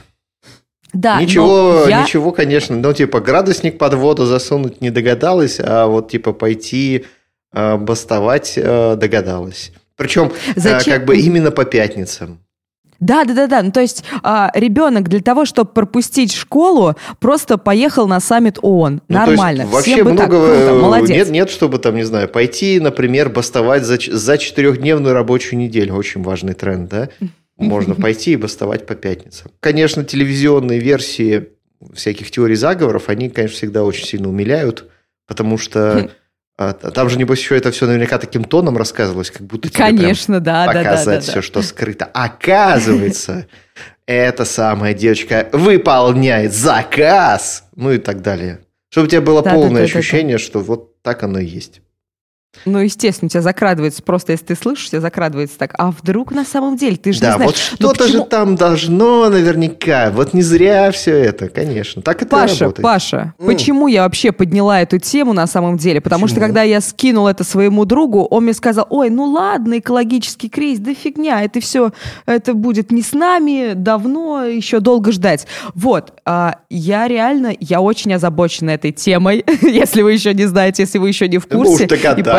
[0.94, 6.10] Да, ничего, я- ничего, конечно, ну, типа, градусник под воду засунуть не догадалась, а вот,
[6.12, 7.06] типа, пойти
[7.52, 9.72] э, бастовать э, догадалась.
[9.98, 10.94] Причем, э, Зачем?
[10.94, 12.40] как бы, именно по пятницам.
[13.00, 13.62] Да, да, да, да.
[13.62, 19.02] Ну, то есть а, ребенок для того, чтобы пропустить школу, просто поехал на саммит ООН.
[19.08, 19.66] Ну, то есть Нормально.
[19.68, 20.30] вообще Всем бы так.
[20.30, 21.10] много Круто, э, молодец.
[21.10, 25.96] нет, нет, чтобы там, не знаю, пойти, например, бастовать за, за четырехдневную рабочую неделю.
[25.96, 27.10] Очень важный тренд, да?
[27.58, 29.52] Можно пойти и бастовать по пятницам.
[29.60, 31.50] Конечно, телевизионные версии
[31.94, 34.86] всяких теорий заговоров, они, конечно, всегда очень сильно умиляют,
[35.28, 36.10] потому что
[36.58, 40.66] а, там же, небось, еще это все наверняка таким тоном рассказывалось, как будто Конечно, да,
[40.68, 41.32] да, да, да, показать да.
[41.32, 42.06] все, что скрыто.
[42.06, 43.48] Оказывается,
[44.06, 48.62] эта самая девочка выполняет заказ, ну и так далее.
[48.90, 50.00] Чтобы у тебя было Да, да, полное да, да, да.
[50.00, 51.82] ощущение, что вот так оно и есть.
[52.66, 56.46] Ну, естественно, у тебя закрадывается, просто если ты слышишь, тебя закрадывается так, а вдруг на
[56.46, 57.52] самом деле, ты же да, не знаешь.
[57.52, 62.66] вот что-то же там должно наверняка, вот не зря все это, конечно, так это Паша,
[62.66, 62.84] работает.
[62.84, 63.46] Паша, mm.
[63.46, 66.02] почему я вообще подняла эту тему на самом деле?
[66.02, 66.38] Потому почему?
[66.38, 70.80] что когда я скинул это своему другу, он мне сказал, ой, ну ладно, экологический кризис,
[70.80, 71.92] да фигня, это все,
[72.26, 75.48] это будет не с нами, давно, еще долго ждать.
[75.74, 80.98] Вот, а, я реально, я очень озабочена этой темой, если вы еще не знаете, если
[80.98, 81.70] вы еще не в курсе.
[81.70, 81.80] Ну, уж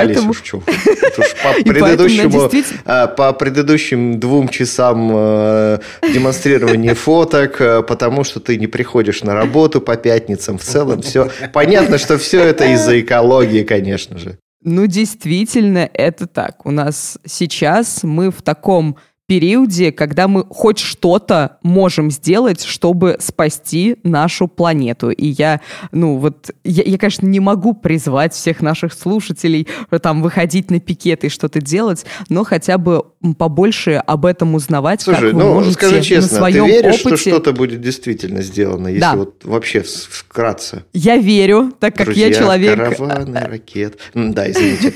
[0.07, 0.31] поэтому...
[0.31, 2.51] уж по предыдущему,
[2.85, 5.79] а, по предыдущим двум часам э,
[6.13, 11.31] демонстрирования фоток, э, потому что ты не приходишь на работу по пятницам, в целом все
[11.53, 14.39] понятно, что все это из-за экологии, конечно же.
[14.63, 16.67] Ну, действительно, это так.
[16.67, 23.97] У нас сейчас мы в таком периоде, когда мы хоть что-то можем сделать, чтобы спасти
[24.05, 25.11] нашу планету.
[25.11, 25.61] И я,
[25.91, 30.79] ну вот, я, я, конечно, не могу призвать всех наших слушателей э, там выходить на
[30.79, 33.05] пикеты и что-то делать, но хотя бы
[33.37, 37.01] побольше об этом узнавать, Слушай, как вы ну, можете скажи честно, на своем ты веришь,
[37.01, 37.17] опыте...
[37.17, 39.17] что что-то будет действительно сделано, если да.
[39.17, 40.85] вот вообще вкратце?
[40.93, 42.77] Я верю, так как Друзья, я человек...
[42.77, 43.99] караваны, ракет.
[44.15, 44.93] Да, извините.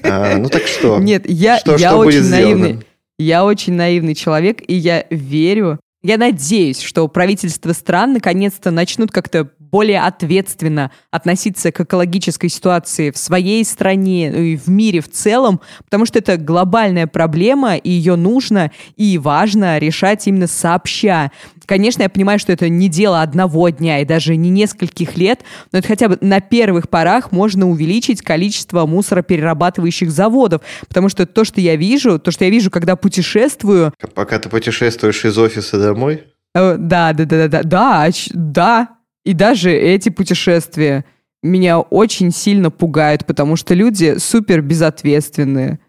[0.10, 0.98] А, ну так что?
[0.98, 2.68] Нет, я, что, я что очень наивный.
[2.68, 2.82] Сделано?
[3.18, 9.50] Я очень наивный человек, и я верю, я надеюсь, что правительства стран наконец-то начнут как-то
[9.70, 15.60] более ответственно относиться к экологической ситуации в своей стране ну и в мире в целом,
[15.84, 21.30] потому что это глобальная проблема, и ее нужно и важно решать именно сообща.
[21.66, 25.80] Конечно, я понимаю, что это не дело одного дня и даже не нескольких лет, но
[25.80, 31.60] это хотя бы на первых порах можно увеличить количество мусороперерабатывающих заводов, потому что то, что
[31.60, 33.92] я вижу, то, что я вижу, когда путешествую...
[34.14, 36.24] Пока ты путешествуешь из офиса домой?
[36.54, 38.88] Э, да, да, да, да, да, да,
[39.28, 41.04] и даже эти путешествия
[41.42, 45.80] меня очень сильно пугают, потому что люди супер безответственные.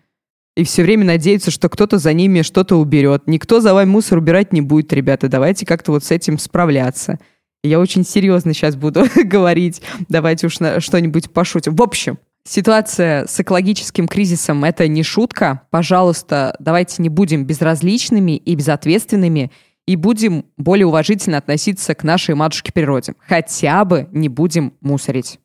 [0.58, 3.28] И все время надеются, что кто-то за ними что-то уберет.
[3.28, 5.30] Никто за вами мусор убирать не будет, ребята.
[5.30, 7.17] Давайте как-то вот с этим справляться.
[7.63, 9.82] Я очень серьезно сейчас буду говорить.
[10.10, 11.78] Давайте уж на что-нибудь пошутим.
[11.78, 15.62] В общем, ситуация с экологическим кризисом– это не шутка.
[15.71, 19.49] Пожалуйста, давайте не будем безразличными и безответственными–
[19.89, 23.15] и будем более уважительно относиться к нашей матушке природе.
[23.28, 25.39] Хотя бы не будем мусорить.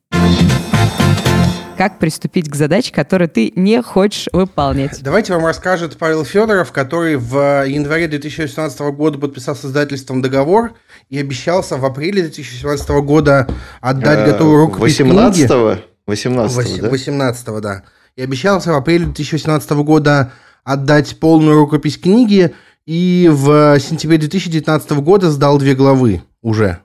[1.75, 5.01] Как приступить к задаче, которую ты не хочешь выполнять?
[5.01, 10.73] Давайте вам расскажет Павел Федоров, который в январе 2018 года подписал с издательством договор
[11.09, 13.47] и обещался в апреле 2017 года
[13.81, 15.81] отдать Э, готовую рукопись 18 книги.
[16.05, 16.89] 18 да?
[16.91, 17.83] 18 да.
[18.15, 22.53] И обещался в апреле 2018 года отдать полную рукопись книги,
[22.85, 26.79] и в сентябре 2019 года сдал две главы уже.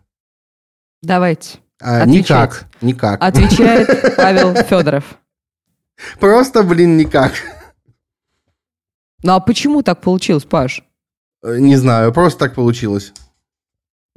[1.02, 1.58] Давайте.
[1.80, 3.22] А, никак, никак.
[3.22, 5.04] Отвечает Павел Федоров.
[6.18, 7.32] Просто, блин, никак.
[9.22, 10.82] Ну а почему так получилось, Паш?
[11.42, 13.12] Э, Не знаю, просто так получилось.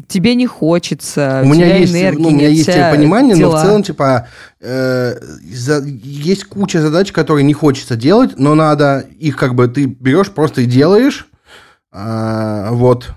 [0.07, 3.59] Тебе не хочется, у меня тебя есть, энергии ну, у меня есть понимание, но дела.
[3.59, 4.27] в целом, типа,
[4.59, 5.19] э,
[5.53, 10.31] за- есть куча задач, которые не хочется делать, но надо их как бы ты берешь
[10.31, 11.27] просто и делаешь,
[11.93, 13.11] А, вот.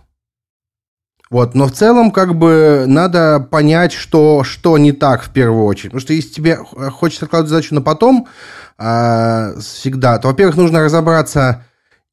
[1.29, 5.91] Вот, но в целом, как бы, надо понять, что, что не так в первую очередь.
[5.91, 8.29] Потому что если тебе х- хочется откладывать задачу на потом,
[8.79, 11.65] а, всегда, то, во-первых, нужно разобраться,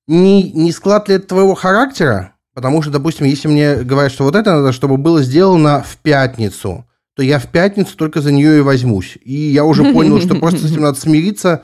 [0.08, 4.36] не, не склад ли это твоего характера, потому что, допустим, если мне говорят, что вот
[4.36, 8.62] это надо, чтобы было сделано в пятницу, то я в пятницу только за нее и
[8.62, 9.20] возьмусь.
[9.24, 11.62] И я уже понял, что просто с этим надо смириться.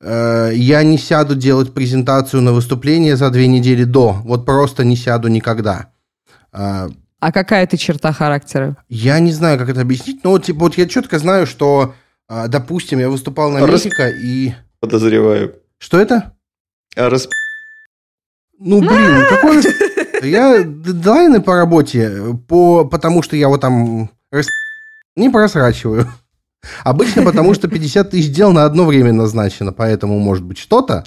[0.00, 4.12] Э, Я не сяду делать презентацию на выступление за две недели до.
[4.24, 5.90] Вот просто не сяду никогда.
[6.52, 6.88] Э,
[7.20, 8.76] А какая ты черта характера?
[8.88, 11.94] Я не знаю, как это объяснить, но вот, типа, вот я четко знаю, что,
[12.28, 14.52] э, допустим, я выступал на Рас- Мехико, и...
[14.80, 15.54] Подозреваю.
[15.78, 16.32] Что это?
[16.96, 17.28] А рас-
[18.58, 19.62] Ну, блин, какой...
[20.22, 22.10] Я дедлайны по работе,
[22.48, 22.86] по...
[22.86, 24.48] потому что я вот там рас-
[25.14, 26.10] не просрачиваю.
[26.84, 31.04] Обычно потому, что 50 тысяч дел на одно время назначено, поэтому, может быть, что-то.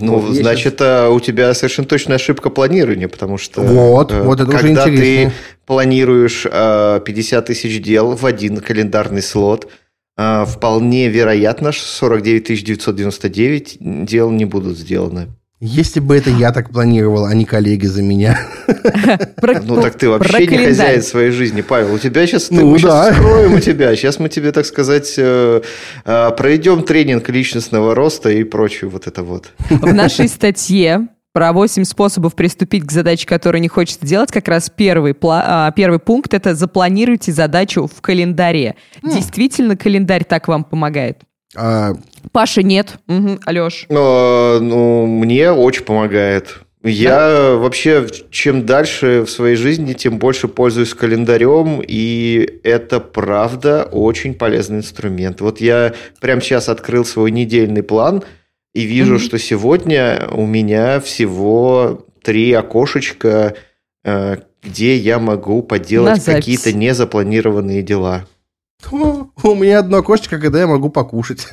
[0.00, 3.60] Ну, я значит, а, у тебя совершенно точная ошибка планирования, потому что...
[3.60, 5.28] Вот, э, вот это уже когда интереснее.
[5.28, 5.34] ты
[5.66, 9.68] планируешь а, 50 тысяч дел в один календарный слот,
[10.16, 15.28] а, вполне вероятно, что 49 999 дел не будут сделаны.
[15.62, 18.38] Если бы это я так планировал, а не коллеги за меня.
[19.64, 21.94] Ну, так ты вообще не хозяин своей жизни, Павел.
[21.94, 22.50] У тебя сейчас...
[22.50, 23.12] Ну, мы сейчас да.
[23.12, 23.94] вскроем у тебя.
[23.96, 25.62] Сейчас мы тебе, так сказать, э,
[26.04, 29.50] э, проведем тренинг личностного роста и прочее вот это вот.
[29.68, 34.70] В нашей статье про 8 способов приступить к задаче, которую не хочется делать, как раз
[34.70, 38.76] первый, а, первый пункт— это запланируйте задачу в календаре.
[39.02, 39.14] Mm.
[39.14, 41.18] Действительно, календарь так вам помогает?
[41.56, 41.94] А...
[42.32, 42.98] Паша нет.
[43.08, 43.40] Угу.
[43.46, 43.86] Алеш?
[43.88, 46.60] Но, ну, мне очень помогает.
[46.82, 47.56] Я да?
[47.56, 54.78] вообще, чем дальше в своей жизни, тем больше пользуюсь календарем, и это, правда, очень полезный
[54.78, 55.42] инструмент.
[55.42, 58.22] Вот я прямо сейчас открыл свой недельный план–
[58.74, 59.18] и вижу, mm-hmm.
[59.18, 63.54] что сегодня у меня всего три окошечка,
[64.04, 68.26] э, где я могу поделать какие-то незапланированные дела.
[68.90, 71.46] У меня одно окошечко, когда я могу покушать.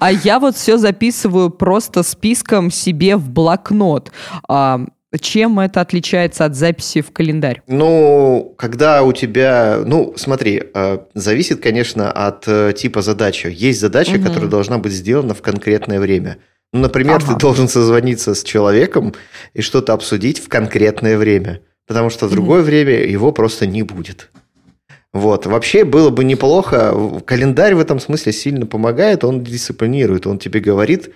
[0.00, 4.12] А я вот все записываю просто списком себе в блокнот.
[4.48, 4.80] А,
[5.20, 7.62] чем это отличается от записи в календарь?
[7.66, 9.80] Ну, когда у тебя...
[9.84, 13.48] Ну, смотри, э, зависит, конечно, от э, типа задачи.
[13.52, 14.24] Есть задача, угу.
[14.24, 16.38] которая должна быть сделана в конкретное время.
[16.72, 17.34] Ну, например, ага.
[17.34, 19.14] ты должен созвониться с человеком
[19.52, 21.60] и что-то обсудить в конкретное время.
[21.86, 22.66] Потому что в другое угу.
[22.66, 24.30] время его просто не будет.
[25.14, 25.46] Вот.
[25.46, 26.92] Вообще было бы неплохо.
[27.24, 31.10] Календарь в этом смысле сильно помогает, он дисциплинирует, он тебе говорит,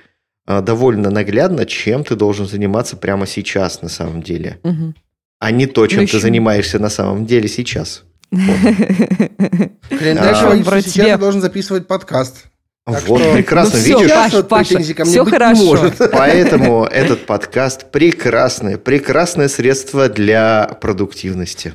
[0.47, 4.61] а, довольно наглядно, чем ты должен заниматься прямо сейчас на самом деле.
[4.63, 4.95] Угу.
[5.41, 8.05] А не то, чем ну, ты занимаешься на самом деле сейчас.
[8.31, 12.45] Календарь а, сейчас ты должен записывать подкаст.
[12.87, 14.07] Так вот, что, прекрасно, ну, видишь?
[14.07, 14.43] Все, Паша,
[14.79, 15.93] Паша, все хорошо.
[16.13, 21.75] Поэтому этот подкаст прекрасное, прекрасное средство для продуктивности.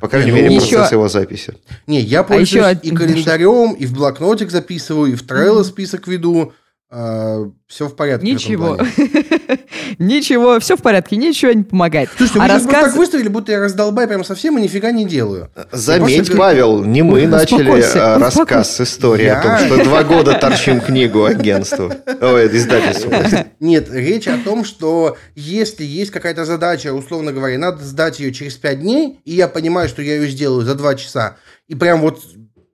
[0.00, 0.76] По крайней мере, еще...
[0.76, 1.54] процесс его записи.
[1.86, 2.80] Не, я пользуюсь а еще...
[2.82, 6.52] и календарем, и в блокнотик записываю, и в Trello список веду.
[6.92, 8.26] А, все в порядке.
[8.26, 8.76] Ничего.
[9.98, 12.10] ничего, все в порядке, ничего не помогает.
[12.16, 12.84] Слушайте, а вы рассказ...
[12.86, 15.50] так выставили, будто я раздолбай прям совсем и нифига не делаю.
[15.70, 16.36] Заметь, просто...
[16.36, 19.38] Павел, не мы начали а, рассказ с истории я...
[19.38, 21.92] о том, что два года торчим книгу агентству.
[22.20, 23.12] Ой, издательству.
[23.60, 28.56] Нет, речь о том, что если есть какая-то задача, условно говоря, надо сдать ее через
[28.56, 31.36] пять дней, и я понимаю, что я ее сделаю за два часа,
[31.68, 32.20] и прям вот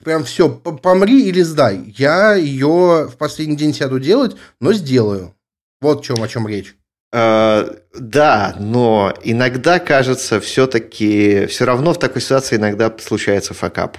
[0.07, 1.93] прям все, помри или сдай.
[1.99, 5.35] Я ее в последний день сяду делать, но сделаю.
[5.81, 6.77] Вот чем, о чем речь.
[7.13, 13.99] Uh, да, но иногда кажется, все-таки, все равно в такой ситуации иногда случается факап.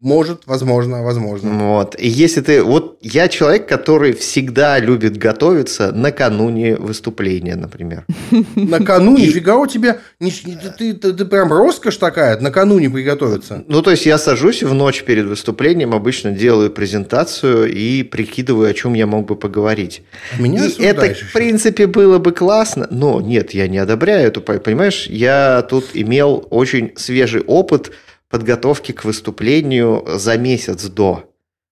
[0.00, 1.50] Может, возможно, возможно.
[1.58, 1.96] Вот.
[1.98, 2.62] И если ты...
[2.62, 8.06] Вот я человек, который всегда любит готовиться накануне выступления, например.
[8.54, 9.26] Накануне?
[9.26, 9.98] Нифига у тебя...
[10.20, 13.64] Ты, ты прям роскошь такая, накануне приготовиться.
[13.66, 18.74] Ну, то есть, я сажусь в ночь перед выступлением, обычно делаю презентацию и прикидываю, о
[18.74, 20.02] чем я мог бы поговорить.
[20.38, 24.42] Меня и это, в принципе, было бы классно, но нет, я не одобряю эту...
[24.42, 27.90] Понимаешь, я тут имел очень свежий опыт–
[28.28, 31.24] подготовки к выступлению за месяц до.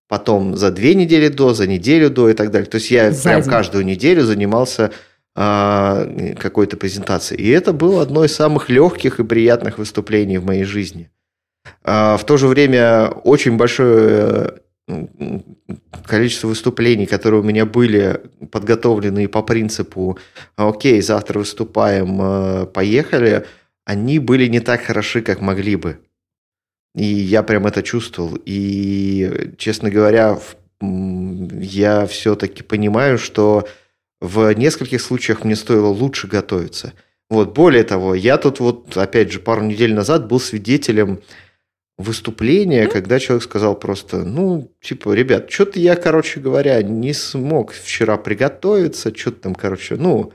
[0.08, 2.68] Потом за две недели до, за неделю до и так далее.
[2.68, 3.50] То есть я за прям день.
[3.50, 4.92] каждую неделю занимался
[5.34, 7.42] э, какой-то презентацией.
[7.42, 11.10] И это было одно из самых легких и приятных выступлений в моей жизни.
[11.84, 14.60] Э, в то же время очень большое
[16.06, 18.20] количество выступлений, которые у меня были
[18.52, 20.18] подготовлены по принципу
[20.54, 23.44] «Окей, завтра выступаем, э, поехали»,
[23.84, 25.98] они были не так хороши, как могли бы.
[26.96, 28.38] И я прям это чувствовал.
[28.46, 30.38] И, честно говоря,
[30.80, 33.68] я все-таки понимаю, что
[34.20, 36.94] в нескольких случаях мне стоило лучше готовиться.
[37.28, 41.20] Вот, более того, я тут вот, опять же, пару недель назад был свидетелем
[41.98, 48.16] выступления, когда человек сказал просто, ну, типа, ребят, что-то я, короче говоря, не смог вчера
[48.16, 50.32] приготовиться, что-то там, короче, ну,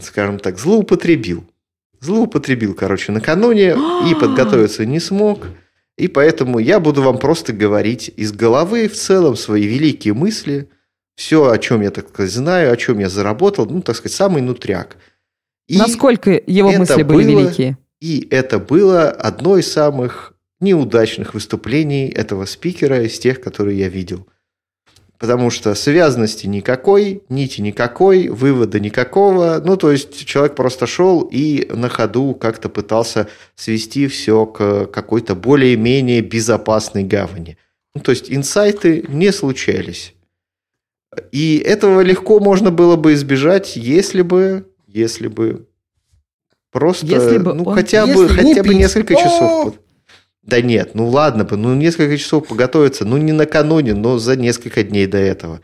[0.00, 1.44] скажем так, злоупотребил
[2.02, 3.76] злоупотребил, короче, накануне
[4.08, 5.46] и подготовиться не смог.
[5.96, 10.68] И поэтому я буду вам просто говорить из головы в целом свои великие мысли,
[11.14, 14.42] все, о чем я, так сказать, знаю, о чем я заработал, ну, так сказать, самый
[14.42, 14.96] нутряк.
[15.68, 17.78] И Насколько его мысли были было, великие?
[18.00, 24.26] И это было одно из самых неудачных выступлений этого спикера из тех, которые я видел
[25.22, 29.62] потому что связанности никакой, нити никакой, вывода никакого.
[29.64, 35.36] Ну, то есть человек просто шел и на ходу как-то пытался свести все к какой-то
[35.36, 37.56] более-менее безопасной гавани.
[37.94, 40.16] Ну, то есть инсайты не случались.
[41.30, 45.68] И этого легко можно было бы избежать, если бы, если бы
[46.72, 49.76] просто, если бы ну, он, хотя бы, хотя бы несколько часов.
[50.42, 54.82] Да нет, ну ладно бы, ну несколько часов поготовиться, ну не накануне, но за несколько
[54.82, 55.60] дней до этого.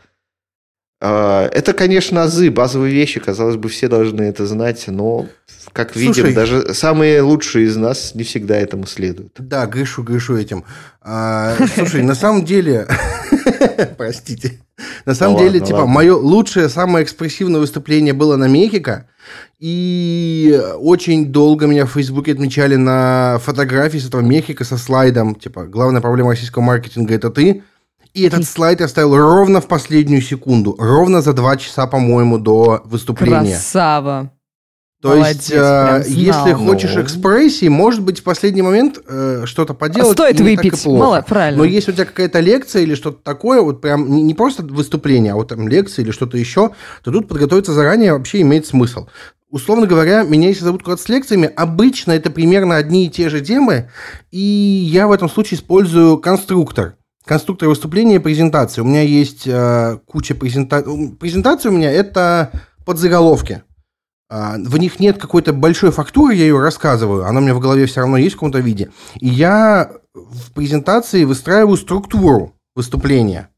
[1.01, 5.27] А, это, конечно, азы, базовые вещи, казалось бы, все должны это знать, но,
[5.71, 9.33] как Слушай, видим, даже самые лучшие из нас не всегда этому следуют.
[9.37, 10.65] Да, грешу, грешу этим.
[11.01, 12.85] А, слушай, на самом деле,
[13.97, 14.59] простите,
[15.05, 15.93] На самом Ну деле, ладно, типа, ладно.
[15.93, 19.07] мое лучшее, самое экспрессивное выступление было на Мехико.
[19.59, 25.35] И очень долго меня в Фейсбуке отмечали на фотографии с этого Мехико со слайдом.
[25.35, 27.63] Типа, главная проблема российского маркетинга это ты.
[28.13, 30.75] И этот слайд я ставил ровно в последнюю секунду.
[30.79, 33.51] Ровно за два часа, по-моему, до выступления.
[33.51, 34.31] Красава.
[35.01, 37.01] То Молодец, есть, э, если хочешь Ну.
[37.01, 40.11] экспрессии, может быть, в последний момент э, что-то поделать.
[40.11, 40.85] Стоит выпить.
[40.85, 41.59] Мало, правильно.
[41.59, 45.31] Но если у тебя какая-то лекция или что-то такое, вот прям не, не просто выступление,
[45.31, 46.71] а вот там лекция или что-то еще,
[47.01, 49.07] то тут подготовиться заранее вообще имеет смысл.
[49.49, 53.39] Условно говоря, меня если зовут куда-то с лекциями, обычно это примерно одни и те же
[53.39, 53.89] темы,
[54.31, 56.95] и я в этом случае использую конструктор.
[57.25, 58.81] Конструктор выступления и презентации.
[58.81, 61.15] У меня есть э, куча презентаций.
[61.19, 62.51] Презентация у меня это
[62.85, 63.63] подзаголовки.
[64.29, 67.85] А, В них нет какой-то большой фактуры, я ее рассказываю, она у меня в голове
[67.87, 68.91] все равно есть в каком-то виде.
[69.19, 73.49] И я в презентации выстраиваю структуру выступления.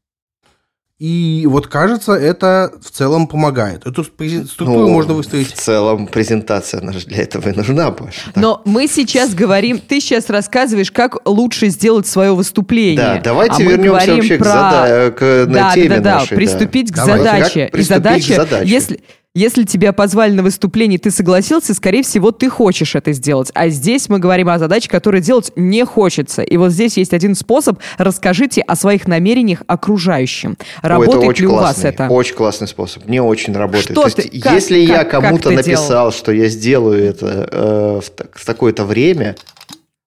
[0.98, 3.84] И вот кажется, это в целом помогает.
[3.84, 5.48] Эту структуру Ну, можно В выстроить.
[5.48, 8.30] целом презентация, она же для этого и нужна, Паша.
[8.36, 12.96] Но мы сейчас говорим, ты сейчас рассказываешь, как лучше сделать свое выступление.
[13.16, 16.14] Да, давайте А вернемся вообще к, про- зада- к на да, теме да, да, да,
[16.20, 16.36] нашей.
[16.36, 17.24] приступить к Давайте.
[17.24, 17.60] задаче.
[17.62, 17.88] Как И приступить к
[18.28, 18.70] задача, задаче?
[18.70, 19.00] если,
[19.34, 23.50] если тебя позвали на выступление, ты согласился, скорее всего, ты хочешь это сделать.
[23.54, 26.42] А здесь мы говорим о задаче, которую делать не хочется.
[26.42, 27.78] И вот здесь есть один способ.
[27.96, 30.58] Расскажите о своих намерениях окружающим.
[30.82, 32.08] Ой, Работает это очень ли у классный, вас это?
[32.08, 33.06] Очень классный способ.
[33.06, 33.84] Мне очень работает.
[33.84, 36.12] Что То есть, ты- как- если я как- как кому-то написал, делал?
[36.12, 39.36] что я сделаю это э, в, так- в такое-то время,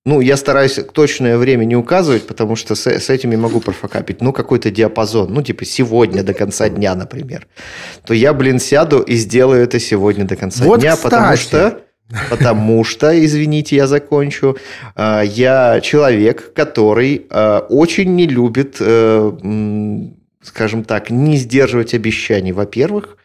[0.05, 4.21] ну, я стараюсь точное время не указывать, потому что с, с этим я могу профокапить.
[4.21, 7.47] Ну, какой-то диапазон, ну, типа сегодня до конца дня, например.
[8.05, 11.47] То я, блин, сяду и сделаю это сегодня до конца Вот, дня, потому кстати.
[11.47, 11.81] что
[12.29, 14.57] Потому что, извините, я закончу,
[14.95, 19.31] э, я человек, который э, очень не любит, э,
[20.43, 23.17] скажем так, не сдерживать обещаний, во-первых,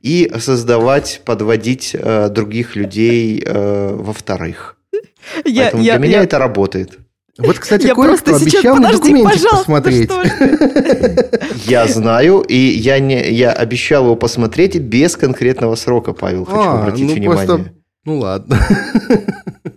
[0.00, 4.78] и создавать, подводить э, других людей, э, во-вторых.
[5.44, 6.98] Я- Поэтому я- для меня я- это работает.
[7.36, 10.10] Вот, кстати, Я просто сейчас, обещал мне подожди, документик посмотреть.
[11.66, 16.80] Я знаю, и я, не, я обещал его посмотреть без конкретного срока, Павел, хочу А,
[16.82, 17.46] обратить ну, внимание.
[17.46, 17.72] просто-
[18.04, 18.58] Ну ладно.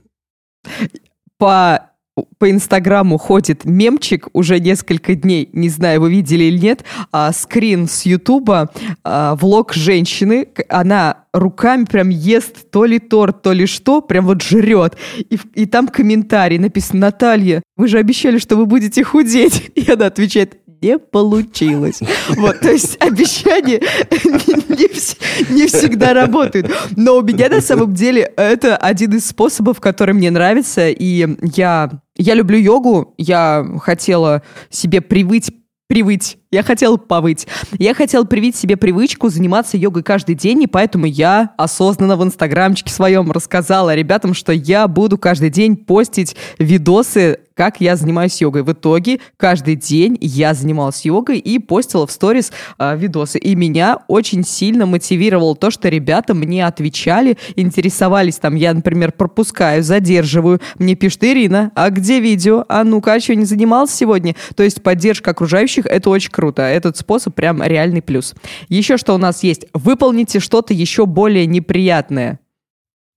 [1.38, 1.92] по
[2.38, 7.88] по Инстаграму ходит мемчик уже несколько дней, не знаю, вы видели или нет, а, скрин
[7.88, 8.72] с Ютуба,
[9.04, 14.42] а, влог женщины, она руками прям ест то ли торт, то ли что, прям вот
[14.42, 14.98] жрет.
[15.18, 19.72] И, и там комментарий написан, Наталья, вы же обещали, что вы будете худеть.
[19.76, 22.00] И она отвечает, не получилось.
[22.30, 23.82] Вот, то есть обещания
[24.24, 26.72] не, не всегда работают.
[26.96, 30.90] Но у меня на самом деле это один из способов, который мне нравится.
[30.90, 33.14] И я, я люблю йогу.
[33.18, 35.52] Я хотела себе привыть
[35.88, 36.38] привыть.
[36.52, 37.48] Я хотела повыть.
[37.80, 42.92] Я хотела привить себе привычку заниматься йогой каждый день, и поэтому я осознанно в инстаграмчике
[42.92, 48.62] своем рассказала ребятам, что я буду каждый день постить видосы, как я занимаюсь йогой.
[48.62, 53.40] В итоге каждый день я занималась йогой и постила в сторис а, видосы.
[53.40, 58.54] И меня очень сильно мотивировало то, что ребята мне отвечали, интересовались там.
[58.54, 60.62] Я, например, пропускаю, задерживаю.
[60.78, 62.64] Мне пишет Ирина, а где видео?
[62.70, 64.36] А ну-ка, а что, не занимался сегодня?
[64.56, 66.62] То есть поддержка окружающих— это очень круто.
[66.62, 68.36] Этот способ прям реальный плюс.
[68.70, 69.66] Еще что у нас есть?
[69.74, 72.40] Выполните что-то еще более неприятное.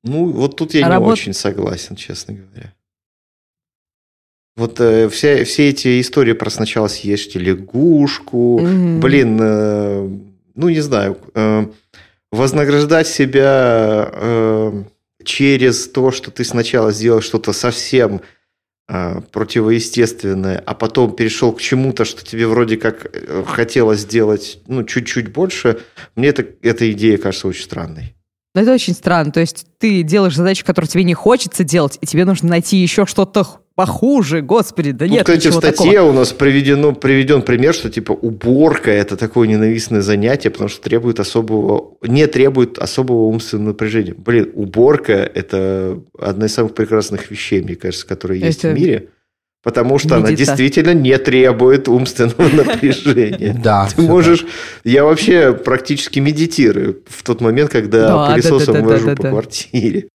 [0.03, 2.73] Ну, вот тут я не Работ- очень согласен, честно говоря.
[4.61, 9.01] Вот э, все, все эти истории про сначала съешьте лягушку, Мгм.
[9.01, 10.09] блин, э,
[10.55, 11.67] ну не знаю, э,
[12.31, 14.83] вознаграждать себя э,
[15.25, 18.21] через то, что ты сначала сделал что-то совсем
[18.91, 24.85] э, противоестественное, а потом перешел к чему-то, что тебе вроде как э, хотелось сделать ну,
[24.85, 25.81] чуть-чуть больше,
[26.17, 28.15] мне это, эта идея кажется очень странной.
[28.55, 29.33] Но это очень странно.
[29.33, 33.07] То есть ты делаешь задачу, которую тебе не хочется делать, и тебе нужно найти еще
[33.07, 34.43] что-то похуже.
[34.43, 36.11] Господи, да Тут, нет кстати, в статье такого.
[36.11, 41.19] у нас приведено, приведен пример, что типа уборка это такое ненавистное занятие, потому что требует
[41.19, 44.15] особого, не требует особого умственного напряжения.
[44.15, 49.09] Блин, уборка это одна из самых прекрасных вещей, мне кажется, которые есть Это в мире.
[49.63, 50.57] Потому что она медитация.
[50.57, 53.59] действительно не требует умственного напряжения.
[53.63, 53.89] Да.
[53.95, 54.47] Ты можешь...
[54.85, 60.09] Я вообще практически медитирую в тот момент, когда Да, да, пылесосом вожу по квартире.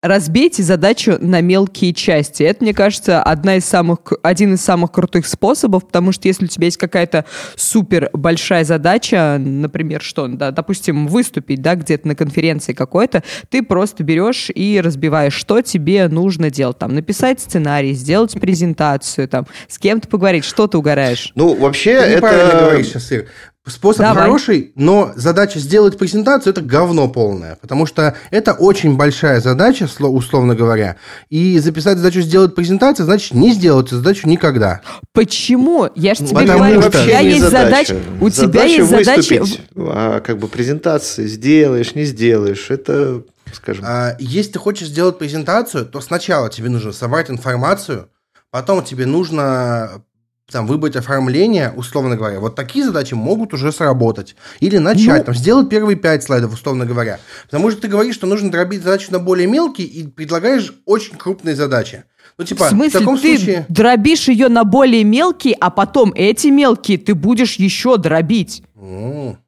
[0.00, 2.44] Разбейте задачу на мелкие части.
[2.44, 6.46] Это, мне кажется, одна из самых, один из самых крутых способов, потому что если у
[6.48, 7.24] тебя есть какая-то
[7.56, 14.04] супер большая задача, например, что, да, допустим, выступить, да, где-то на конференции какой-то, ты просто
[14.04, 16.78] берешь и разбиваешь, что тебе нужно делать.
[16.78, 21.32] Там, написать сценарий, сделать презентацию, там, с кем-то поговорить, что ты угораешь.
[21.34, 22.58] Ну, вообще, Ты это...
[22.60, 23.26] говоришь сейчас, Ир.
[23.68, 24.24] Способ Давай.
[24.24, 30.08] хороший, но задача сделать презентацию это говно полное, потому что это очень большая задача, сло-
[30.08, 30.96] условно говоря.
[31.28, 34.80] И записать задачу сделать презентацию, значит не сделать эту задачу никогда.
[35.12, 35.88] Почему?
[35.94, 37.94] Я же тебе потому говорю, у что- тебя не есть задача.
[37.94, 39.40] задача, у тебя Задача есть задача...
[39.40, 45.18] выступить, а как бы презентации сделаешь, не сделаешь, это, скажем, А, если ты хочешь сделать
[45.18, 48.08] презентацию, то сначала тебе нужно собрать информацию,
[48.50, 50.02] потом тебе нужно
[50.50, 52.40] там, выбрать оформление, условно говоря.
[52.40, 54.34] Вот такие задачи могут уже сработать.
[54.60, 57.20] Или начать, Ну- там, сделать первые пять слайдов, условно говоря.
[57.44, 61.54] Потому что ты говоришь, что нужно дробить задачу на более мелкие и предлагаешь очень крупные
[61.54, 62.04] задачи.
[62.38, 63.66] Ну, типа, В смысле, таком ты случае...
[63.68, 68.62] дробишь ее на более мелкие, а потом эти мелкие ты будешь еще дробить.
[68.76, 69.38] М,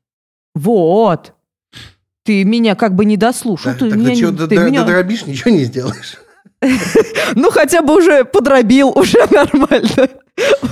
[0.55, 1.33] Вот.
[2.25, 3.73] Ты меня как бы не дослушал.
[3.73, 6.17] да- ты Тогда меня, чего ты додро- меня- додробишь, ничего не сделаешь.
[7.37, 10.09] Ну, хотя бы уже подробил, уже нормально.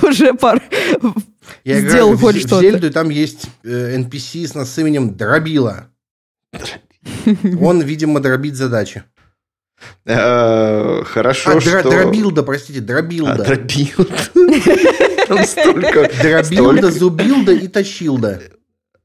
[0.09, 0.61] Уже пар...
[1.63, 2.61] Я Сделал играю в хоть в что-то.
[2.61, 5.87] Зельду, и там есть э, NPC с нас именем Дробила.
[7.61, 9.03] Он, видимо, дробит задачи.
[10.05, 11.89] э, хорошо, А, что...
[11.89, 13.43] дробилда, простите, А, дробилда.
[13.43, 14.15] дробилда.
[15.27, 16.09] Там столько...
[16.21, 18.41] Дробилда, зубилда и тащилда.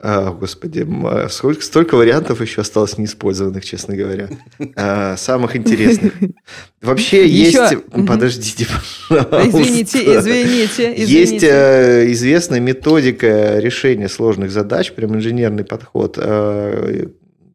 [0.07, 4.28] А, господи, а сколько, столько вариантов еще осталось неиспользованных, честно говоря.
[4.76, 6.12] А, самых интересных.
[6.82, 8.07] Вообще Еще- есть...
[8.07, 8.66] Подождите,
[9.09, 9.48] пожалуйста.
[9.48, 11.48] Извините, извините, Есть извините.
[11.50, 17.07] э, известная методика решения сложных задач, прям инженерный подход, э,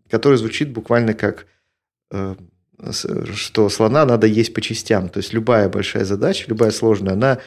[0.09, 1.45] который звучит буквально как,
[2.11, 2.33] э,
[3.35, 5.09] что слона надо есть по частям.
[5.09, 7.37] То есть любая большая задача, любая сложная, она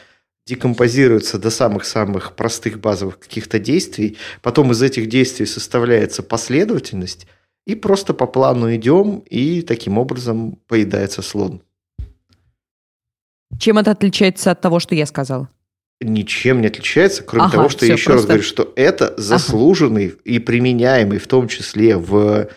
[0.45, 7.27] декомпозируется до самых-самых простых базовых каких-то действий, потом из этих действий составляется последовательность,
[7.65, 11.61] и просто по плану идем, и таким образом поедается слон.
[13.59, 15.49] Чем это отличается от того, что я сказала?
[16.01, 20.13] ничем не отличается, кроме Ага, того, что я еще раз просто- говорю, что это заслуженный
[20.25, 22.49] и применяемый в том числе в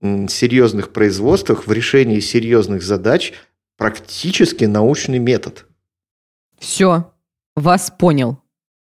[0.00, 3.34] серьезных производствах, в решении серьезных задач
[3.76, 5.66] практически научный метод.
[6.58, 7.12] Все,
[7.56, 8.38] вас понял.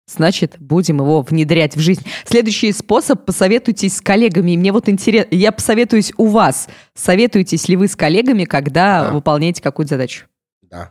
[0.08, 2.02] Значит, будем его внедрять в жизнь.
[2.24, 4.50] Следующий способ– посоветуйтесь с коллегами.
[4.52, 6.68] И Мне вот интересно, я посоветуюсь у вас.
[6.94, 9.10] Советуетесь ли вы с коллегами, когда Да.
[9.12, 10.26] выполняете какую-то задачу?
[10.62, 10.90] Да.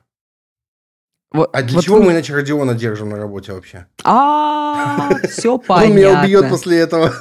[1.33, 3.85] Вот, А для вот чего вы- мы иначе Родиона держим на работе вообще?
[4.03, 6.49] А, все Он меня убьет понятно.
[6.49, 7.13] после этого.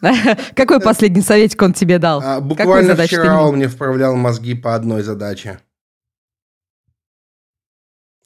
[0.54, 2.20] Какой последний советик он тебе дал?
[2.24, 5.58] А, Буквально вчера он мне вправлял мозги по одной задаче.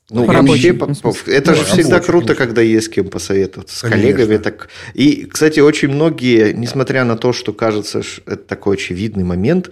[0.09, 2.47] Ну, По вообще, по- по- это Ну, же всегда круто, конечно.
[2.47, 4.03] когда есть с кем посоветоваться, с Конечно.
[4.13, 4.37] коллегами.
[4.39, 4.69] Так...
[4.95, 9.71] И, кстати, очень многие, несмотря на то, что кажется, ш- это такой очевидный момент,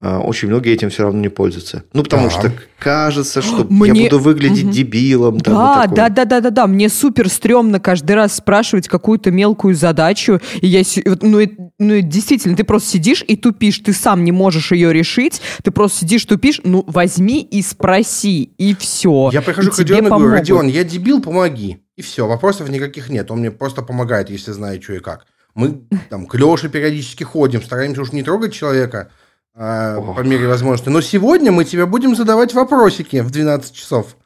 [0.00, 1.82] очень многие этим все равно не пользуются.
[1.92, 2.30] Ну, потому Да.
[2.30, 4.72] что кажется, что Мне- я буду выглядеть Мгм.
[4.72, 5.40] дебилом.
[5.40, 6.66] там, и Да, да, да, да, да, да.
[6.68, 10.40] Мне супер стрёмно каждый раз спрашивать какую-то мелкую задачу.
[10.60, 10.82] И я,
[11.20, 14.92] ну, и- ну, и действительно, ты просто сидишь и тупишь, ты сам не можешь ее
[14.92, 19.30] решить, ты просто сидишь, тупишь, ну, возьми и спроси, и все.
[19.32, 21.78] Я прихожу к Родиону и говорю, Родион, я дебил, помоги.
[21.96, 23.30] И все, вопросов никаких нет.
[23.32, 25.26] Он мне просто помогает, если знает, что и как.
[25.56, 29.10] Мы там к Леше периодически ходим, стараемся уж не трогать человека а,
[29.58, 30.16] Ох.
[30.16, 30.88] по мере возможности.
[30.88, 34.16] Но сегодня мы тебе будем задавать вопросики в 12 часов.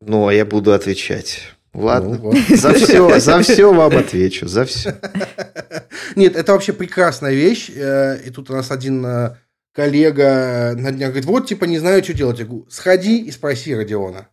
[0.00, 1.52] Ну, а я буду отвечать.
[1.74, 2.16] Ладно.
[2.16, 2.36] Ну, вот.
[2.58, 4.98] За все, за все вам отвечу, за все.
[6.16, 7.70] Нет, это вообще прекрасная вещь.
[7.74, 9.36] Э, И тут у нас один э,
[9.74, 12.38] коллега на днях говорит, вот, типа, не знаю, что делать.
[12.38, 14.28] Я говорю, сходи и спроси Родиона.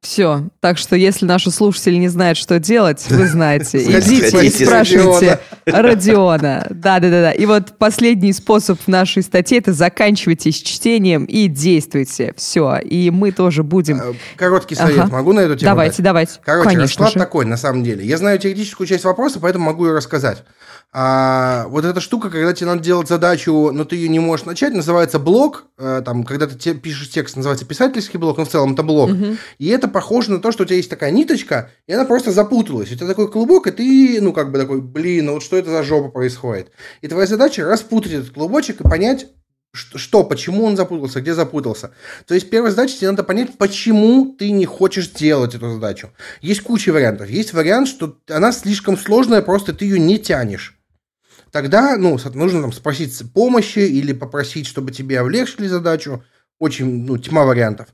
[0.00, 0.48] Все.
[0.60, 3.82] Так что, если наши слушатели не знают, что делать, вы знаете.
[3.82, 6.66] Идите и спрашивайте Родиона.
[6.70, 7.32] Да-да-да.
[7.32, 12.32] И вот последний способ в нашей статье– это заканчивайте с чтением и действуйте.
[12.36, 12.78] Все.
[12.78, 14.00] И мы тоже будем...
[14.00, 15.12] Э, Короткий совет Ага.
[15.12, 15.64] могу на эту тему дать?
[15.64, 16.32] Давайте, давайте.
[16.44, 17.18] Короче, Конечно расклад же.
[17.18, 18.04] такой, на самом деле.
[18.04, 20.44] Я знаю теоретическую часть вопроса, поэтому могу ее рассказать.
[20.92, 24.74] А, вот эта штука, когда тебе надо делать задачу, но ты ее не можешь начать,
[24.74, 25.66] называется блок.
[25.78, 29.10] Э, там, когда ты те- пишешь текст, называется писательский блок, но в целом это блок.
[29.10, 29.38] Мгм.
[29.58, 32.90] И это похоже на то, что у тебя есть такая ниточка, и она просто запуталась.
[32.90, 35.70] У тебя такой клубок, и ты, ну, как бы такой, блин, ну вот что это
[35.70, 36.72] за жопа происходит?
[37.02, 39.28] И твоя задача распутать этот клубочек и понять,
[39.72, 41.92] что, почему он запутался, где запутался.
[42.26, 46.10] То есть первая задача, тебе надо понять, почему ты не хочешь делать эту задачу.
[46.40, 47.30] Есть куча вариантов.
[47.30, 50.79] Есть вариант, что она слишком сложная, просто ты ее не тянешь.
[51.50, 56.22] Тогда, ну, нужно там спросить помощи или попросить, чтобы тебе облегчили задачу.
[56.58, 57.88] Очень, ну, тьма вариантов.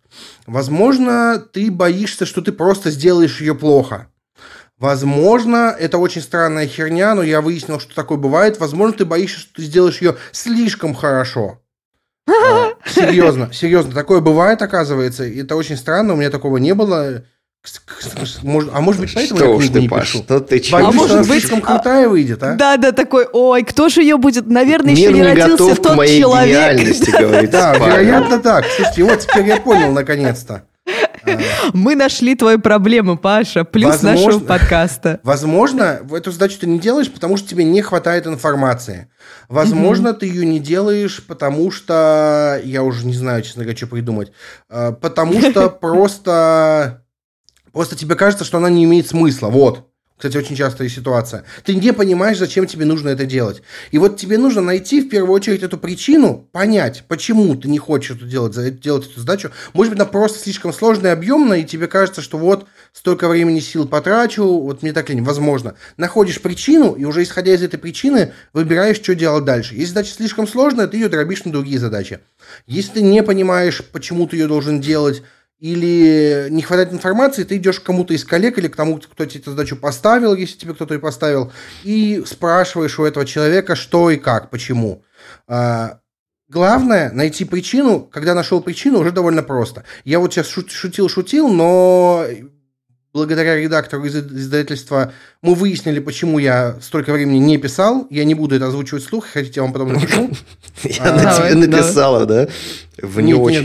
[0.47, 4.09] Возможно, ты боишься, что ты просто сделаешь ее плохо.
[4.79, 8.59] Возможно, это очень странная херня, но я выяснил, что такое бывает.
[8.61, 11.63] Возможно, ты боишься, что ты сделаешь ее слишком хорошо.
[12.85, 15.25] Серьезно, серьезно, такое бывает, оказывается.
[15.25, 17.25] Это очень странно, у меня такого не было.
[18.73, 20.23] А может быть, поэтому что я книгу ты, не Паш, пишу?
[20.23, 22.55] Что ты а может быть, слишком крутая выйдет, а?
[22.55, 24.47] Да, да, такой, ой, кто же ее будет?
[24.47, 26.49] Наверное, Мир еще не не родился готов тот к моей человек.
[26.51, 28.65] гениальности, говорит Да, вероятно так.
[28.67, 30.65] Слушайте, вот теперь я понял наконец-то.
[31.73, 34.27] Мы нашли твою проблему, Паша, плюс Возможно.
[34.27, 35.21] нашего подкаста.
[35.25, 39.09] Возможно, в эту задачу ты не делаешь, потому что тебе не хватает информации.
[39.49, 42.61] Возможно, ты ее не делаешь, потому что...
[42.65, 44.33] Я уже не знаю, честно говоря, что придумать.
[44.71, 47.03] Э, Потому что просто...
[47.77, 49.49] Просто тебе кажется, что она не имеет смысла.
[49.49, 49.87] Вот.
[50.17, 51.45] Кстати, очень частая ситуация.
[51.63, 53.61] Ты не понимаешь, зачем тебе нужно это делать.
[53.91, 58.17] И вот тебе нужно найти в первую очередь эту причину, понять, почему ты не хочешь
[58.17, 59.51] это делать, делать эту задачу.
[59.75, 63.87] Может быть, она просто слишком сложная, объемная, и тебе кажется, что вот столько времени сил
[63.87, 65.23] потрачу, вот мне так лень.
[65.23, 65.75] Возможно.
[65.99, 69.75] Находишь причину, и уже исходя из этой причины, выбираешь, что делать дальше.
[69.75, 72.21] Если задача слишком сложная, ты ее дробишь на другие задачи.
[72.67, 75.23] Если ты не понимаешь, почему ты ее должен делать,
[75.59, 79.41] или не хватает информации, ты идешь к кому-то из коллег или к тому, кто тебе
[79.41, 81.53] эту задачу поставил, если тебе кто-то и поставил,
[81.83, 85.03] и спрашиваешь у этого человека, что и как, почему.
[85.49, 86.01] А,
[86.49, 88.01] Главное найти причину.
[88.01, 89.85] Когда нашел причину, уже довольно просто.
[90.05, 92.25] Я вот сейчас шутил-шутил, но
[93.17, 95.11] благодаря редактору из издательства
[95.41, 98.07] мы выяснили, почему я столько времени не писал.
[98.11, 99.25] Я не буду это озвучивать вслух.
[99.33, 100.31] Хотите, я вам потом напишу.
[100.83, 102.47] Я А, на тебе написала, да?
[103.01, 103.63] В не очень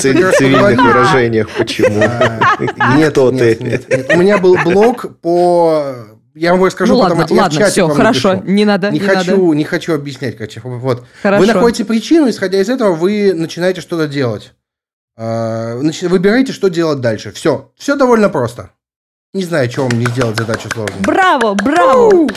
[0.00, 1.48] цивильных выражениях.
[1.56, 2.02] Почему?
[2.02, 3.16] А, Нет,
[3.60, 4.10] нет.
[4.14, 5.94] У меня был блог по...
[6.34, 8.50] Я вам расскажу Ну потом, ладно, я в ладно, чате все, вам хорошо, напишу.
[8.52, 9.56] не надо, Не не хочу, надо.
[9.58, 10.60] не хочу объяснять, короче.
[10.64, 11.04] Вот.
[11.22, 11.40] Хорошо.
[11.40, 14.54] Вы находите причину, исходя из этого, вы начинаете что-то делать.
[15.16, 17.32] А, начи- Выбираете, что делать дальше.
[17.32, 17.70] Все.
[17.76, 18.70] Все довольно просто.
[19.34, 21.02] Не знаю, что вам не сделать задачу сложную.
[21.02, 22.28] Браво, браво!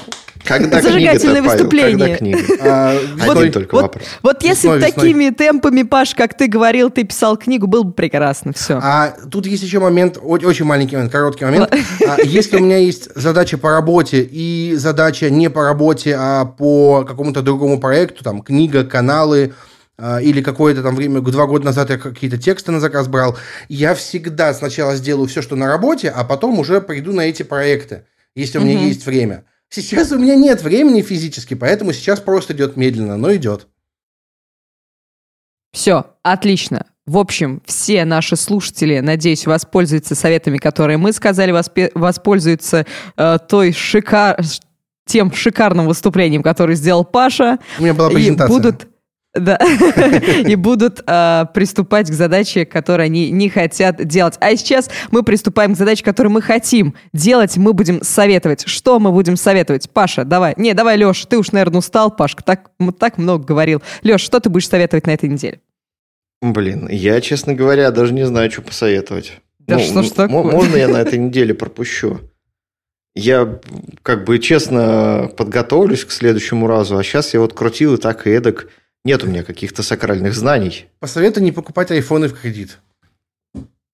[0.45, 1.51] Когда Зажигательное Павел?
[1.51, 1.97] выступление.
[1.97, 2.39] Когда книга?
[2.61, 3.49] А, Один весной.
[3.49, 4.03] только вот- вопрос.
[4.21, 4.91] Вот если Весной, б весной.
[5.03, 8.53] такими темпами, Паш, как ты говорил, ты писал книгу, было бы прекрасно.
[8.53, 8.79] Все.
[8.81, 11.73] А тут есть еще момент, очень маленький момент, короткий момент.
[12.07, 17.03] А, Если у меня есть задача по работе и задача не по работе, а по
[17.05, 19.53] какому-то другому проекту, там, книга, каналы,
[19.97, 23.37] или какое-то там время, два года назад я какие-то тексты на заказ брал,
[23.69, 28.05] я всегда сначала сделаю все, что на работе, а потом уже приду на эти проекты,
[28.35, 28.87] если у меня Мгм.
[28.87, 29.45] есть время.
[29.69, 33.67] Сейчас у меня нет времени физически, поэтому сейчас просто идет медленно, но идет.
[35.71, 36.85] Все, отлично.
[37.05, 42.85] В общем, все наши слушатели, надеюсь, воспользуются советами, которые мы сказали, воспе- воспользуются
[43.15, 44.39] э, той шикар...
[45.05, 47.59] тем шикарным выступлением, которое сделал Паша.
[47.77, 48.55] У меня была И презентация.
[48.55, 48.87] будут,
[49.35, 49.57] да,
[50.47, 54.35] и будут э, приступать к задаче, которую они не хотят делать.
[54.39, 57.57] А сейчас мы приступаем к задаче, которую мы хотим делать.
[57.57, 58.67] Мы будем советовать.
[58.67, 59.89] Что мы будем советовать?
[59.89, 60.53] Паша, давай.
[60.57, 63.81] Не, давай, Леш, ты уж, наверное, устал, Пашка, так, так много говорил.
[64.03, 65.59] Леш, что ты будешь советовать на этой неделе?
[66.41, 69.33] Блин, я, честно говоря, даже не знаю, что посоветовать.
[69.59, 70.43] Да что ж такое?
[70.43, 72.19] Можно я на этой неделе пропущу?
[73.15, 73.59] Я
[74.03, 78.31] как бы честно подготовлюсь к следующему разу, а сейчас я вот крутил и так и
[78.31, 78.67] эдак.
[79.05, 80.87] Нет у меня каких-то сакральных знаний.
[80.99, 82.79] Посоветую не покупать айфоны в кредит.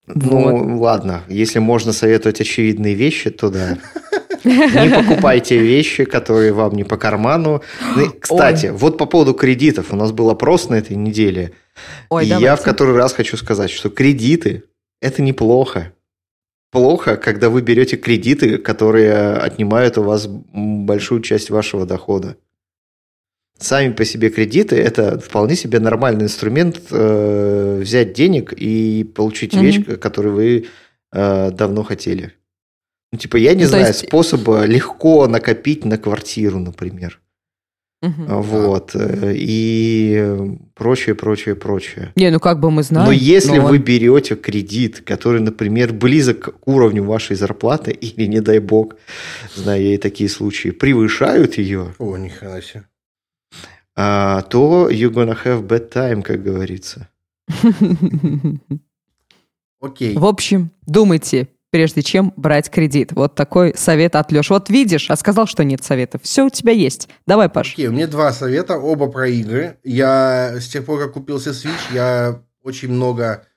[0.07, 3.77] Ну, ладно, если можно советовать очевидные вещи, то да.
[4.43, 7.61] Не покупайте вещи, которые вам не по карману.
[7.95, 9.93] Ну, Кстати, вот по поводу кредитов.
[9.93, 11.51] У нас был опрос на этой неделе.
[12.09, 12.61] Ой, и я давайте.
[12.61, 14.63] в который раз хочу сказать, что кредиты–
[15.01, 15.93] это неплохо.
[16.71, 22.35] Плохо, когда вы берете кредиты, которые отнимают у вас большую часть вашего дохода.
[23.61, 29.63] Сами по себе кредиты– это вполне себе нормальный инструмент э, взять денег и получить Мгм.
[29.65, 30.65] вещь, которую вы
[31.13, 32.33] э, давно хотели.
[33.11, 37.19] Ну, типа, я не Ну, знаю есть- способа легко накопить на квартиру, например.
[38.03, 38.07] А,
[38.41, 38.95] Вот.
[38.95, 42.13] э, И прочее, прочее, прочее.
[42.15, 43.05] Не, ну как бы мы знаем.
[43.05, 48.39] Но если но вы берете кредит, который, например, близок к уровню вашей зарплаты, или, не
[48.41, 48.95] дай бог,
[49.55, 52.83] знаю я и такие случаи, превышают ее, О, ни хрена себе.
[53.95, 57.09] А, то you're gonna have bad time, как говорится.
[59.81, 60.15] Окей.
[60.15, 63.13] В общем, думайте, прежде чем брать кредит.
[63.13, 64.53] Вот такой совет от Леши.
[64.53, 66.21] Вот видишь, а сказал, что нет советов.
[66.23, 67.09] Все у тебя есть.
[67.25, 67.73] Давай, Паш.
[67.73, 69.77] Окей, у меня два совета, оба про игры.
[69.83, 73.47] Я с тех пор, как купился Switch, я очень много...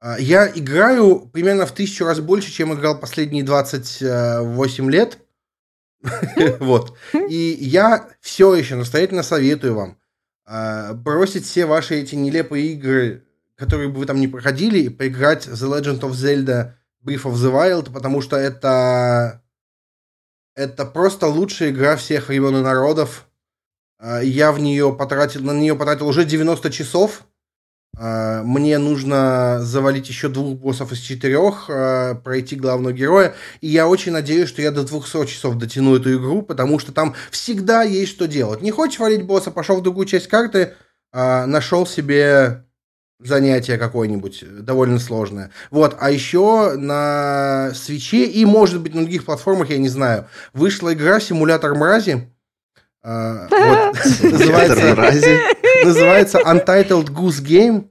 [0.00, 5.18] а, Я играю примерно в тысячу раз больше, чем играл последние 28 лет.
[6.60, 6.96] Вот.
[7.12, 9.98] И я все еще настоятельно советую вам
[10.46, 13.24] э, бросить все ваши эти нелепые игры,
[13.56, 16.74] которые бы вы там не проходили, и поиграть The Legend of Zelda
[17.04, 19.42] Breath of the Wild, потому что это
[20.54, 23.26] это просто лучшая игра всех времен и народов.
[23.98, 27.24] Э, я в нее потратил, на нее потратил уже 90 часов.
[27.98, 33.34] Э, мне нужно завалить еще двух боссов из четырех, э, пройти главного героя.
[33.60, 37.14] И я очень надеюсь, что я до 200 часов дотяну эту игру, потому что там
[37.30, 38.62] всегда есть что делать.
[38.62, 40.74] Не хочешь валить босса, пошел в другую часть карты,
[41.12, 42.64] нашел себе
[43.20, 45.50] занятие какое-нибудь довольно сложное.
[45.70, 50.92] Вот, а еще на свече и, может быть, на других платформах, я не знаю, вышла
[50.92, 52.33] игра «Симулятор мрази».
[55.84, 57.84] Называется, Untitled Goose Game.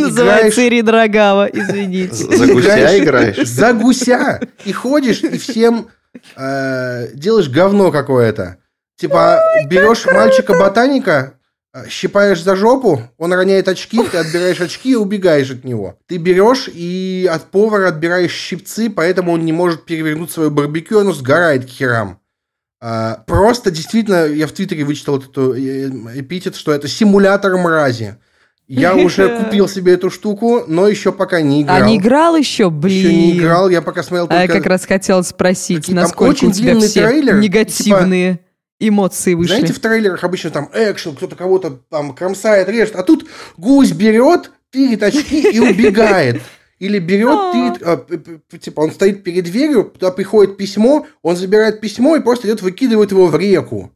[0.00, 2.14] Называется Ирина Рогава, извините.
[2.14, 3.48] За гуся играешь?
[3.48, 4.40] За гуся.
[4.64, 5.88] И ходишь, и всем
[6.36, 8.56] э, делаешь говно какое-то.
[8.96, 11.34] Типа, берешь мальчика-ботаника,
[11.72, 15.96] Э, щипаешь за жопу, он роняет очки, ты отбираешь очки и убегаешь от него.
[16.08, 21.12] Ты берешь и от повара отбираешь щипцы, поэтому он не может перевернуть свое барбекю, оно
[21.12, 22.19] сгорает к херам.
[22.82, 28.16] А, просто действительно, я в Твиттере вычитал эту э, эпитет, что это симулятор мрази.
[28.68, 31.82] Я уже купил себе эту штуку, но еще пока не играл.
[31.82, 32.70] А не играл еще?
[32.70, 32.96] Блин.
[32.96, 34.40] Еще не играл, я пока смотрел только...
[34.40, 38.32] А я как раз хотел спросить, насколько у тебя все трейлер, негативные...
[38.34, 38.44] Типа
[38.80, 39.56] эмоции вышли.
[39.56, 44.50] Знаете, в трейлерах обычно там экшен, кто-то кого-то там кромсает, режет, а тут гусь берет,
[44.70, 46.40] тырит очки и убегает.
[46.80, 52.16] Или берет, тырит, а, типа он стоит перед дверью, туда приходит письмо, он забирает письмо
[52.16, 53.92] и просто идет выкидывает его в реку.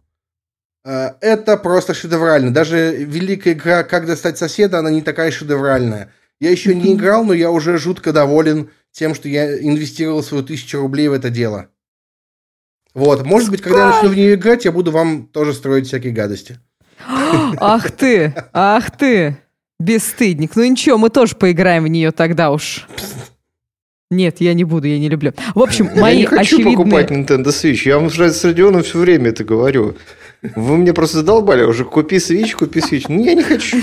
[0.84, 2.52] А, это просто шедеврально.
[2.52, 6.12] Даже великая игра «Как достать соседа», она не такая шедевральная.
[6.40, 10.78] Я еще не играл, но я уже жутко доволен тем, что я инвестировал свою тысячу
[10.78, 11.68] рублей в это дело.
[12.92, 16.12] Вот, может быть, когда я начну в нее играть, я буду вам тоже строить всякие
[16.12, 16.58] гадости.
[17.08, 19.38] Ах ты, ах ты,
[19.84, 20.56] бесстыдник.
[20.56, 22.86] Ну ничего, мы тоже поиграем в нее тогда уж.
[24.10, 25.32] Нет, я не буду, я не люблю.
[25.54, 26.76] В общем, мои Я не хочу очевидные...
[26.76, 27.82] покупать Nintendo Switch.
[27.84, 29.96] Я вам уже с Родионом все время это говорю.
[30.56, 31.84] Вы мне просто задолбали уже.
[31.84, 33.06] Купи Switch, купи Switch.
[33.08, 33.76] Ну, я не хочу.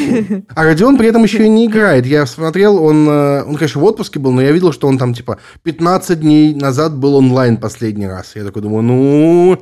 [0.55, 2.05] А Родион при этом еще и не играет.
[2.05, 5.13] Я смотрел, он, э, он, конечно, в отпуске был, но я видел, что он там,
[5.13, 8.35] типа, 15 дней назад был онлайн последний раз.
[8.35, 9.61] Я такой думаю, ну...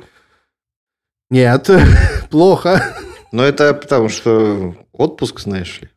[1.30, 1.70] Нет,
[2.30, 2.94] плохо.
[3.32, 5.88] Но это потому, что отпуск, знаешь ли.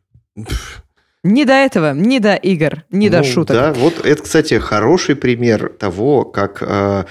[1.22, 3.56] Не до этого, не до игр, не ну, до шуток.
[3.56, 7.04] Да, вот это, кстати, хороший пример того, как э,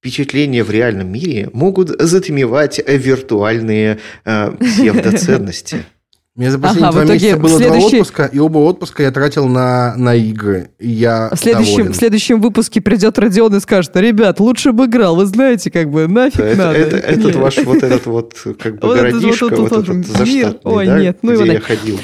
[0.00, 5.86] впечатления в реальном мире могут затмевать виртуальные э, псевдоценности.
[6.36, 7.90] У меня за последние ага, два месяца было следующий...
[7.90, 10.70] два отпуска, и оба отпуска я тратил на, на игры.
[10.80, 15.14] И я в следующем, в следующем выпуске придет Родион и скажет, ребят, лучше бы играл,
[15.14, 16.76] вы знаете, как бы нафиг это, надо.
[16.76, 20.06] Это, этот ваш вот этот вот как бы вот городишко, вот, вот, вот, вот, вот
[20.06, 22.00] заштатный, Ой, да, нет, ну где я ходил.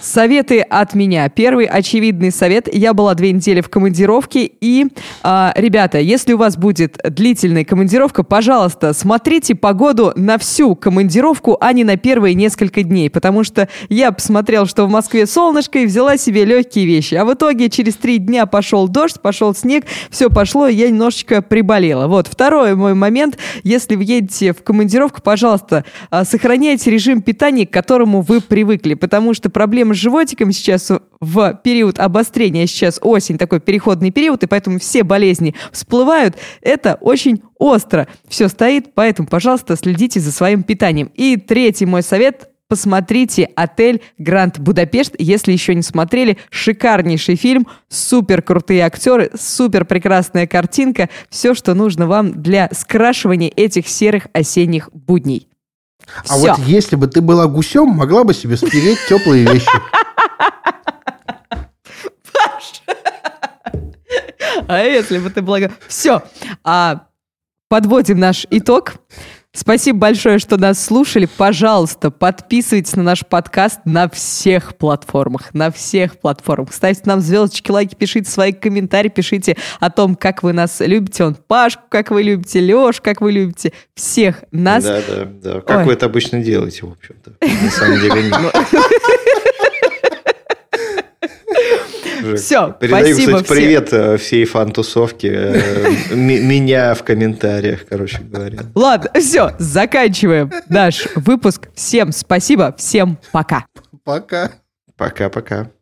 [0.00, 1.28] Советы от меня.
[1.28, 2.72] Первый очевидный совет.
[2.72, 4.50] Я была две недели в командировке.
[4.60, 4.86] И,
[5.22, 11.72] э, ребята, если у вас будет длительная командировка, пожалуйста, смотрите погоду на всю командировку, а
[11.72, 13.10] не на первые несколько дней.
[13.10, 17.14] Потому что я посмотрел, что в Москве солнышко, и взяла себе легкие вещи.
[17.14, 21.42] А в итоге через три дня пошел дождь, пошел снег, все пошло, и я немножечко
[21.42, 22.06] приболела.
[22.06, 22.28] Вот.
[22.28, 23.38] Второй мой момент.
[23.62, 28.94] Если вы едете в командировку, пожалуйста, э, сохраняйте режим питания, к которому вы привыкли.
[28.94, 34.46] Потому что проблема с животиком сейчас в период обострения, сейчас осень, такой переходный период, и
[34.46, 38.08] поэтому все болезни всплывают, это очень остро.
[38.28, 41.10] Все стоит, поэтому, пожалуйста, следите за своим питанием.
[41.14, 46.38] И третий мой совет посмотрите «Отель Гранд Будапешт», если еще не смотрели.
[46.48, 51.10] Шикарнейший фильм, супер крутые актеры, супер прекрасная картинка.
[51.28, 55.51] Все, что нужно вам для скрашивания этих серых осенних будней.
[56.28, 56.54] А Всё.
[56.54, 59.68] вот если бы ты была гусем, могла бы себе спереть теплые вещи.
[64.68, 65.58] А если бы ты была...
[65.88, 66.22] Все.
[66.64, 67.06] А,
[67.68, 68.94] подводим наш итог.
[69.54, 71.28] Спасибо большое, что нас слушали.
[71.36, 75.52] Пожалуйста, подписывайтесь на наш подкаст на всех платформах.
[75.52, 76.72] На всех платформах.
[76.72, 81.24] Ставьте нам звездочки, лайки, пишите свои комментарии, пишите о том, как вы нас любите.
[81.24, 83.74] Он Пашку, как вы любите, Леш, как вы любите.
[83.94, 84.84] Всех нас.
[84.84, 85.60] Да, да, да.
[85.60, 85.84] Как Ой.
[85.84, 87.34] вы это обычно делаете, в общем-то.
[87.42, 88.32] На самом деле.
[92.36, 95.32] Все, Передаю, спасибо кстати, привет э, всей фан-тусовке.
[95.32, 98.60] Э, меня в комментариях, короче говоря.
[98.74, 101.68] Ладно, все, заканчиваем наш выпуск.
[101.74, 103.66] Всем спасибо, всем пока.
[104.04, 104.52] Пока.
[104.96, 105.72] Пока-пока.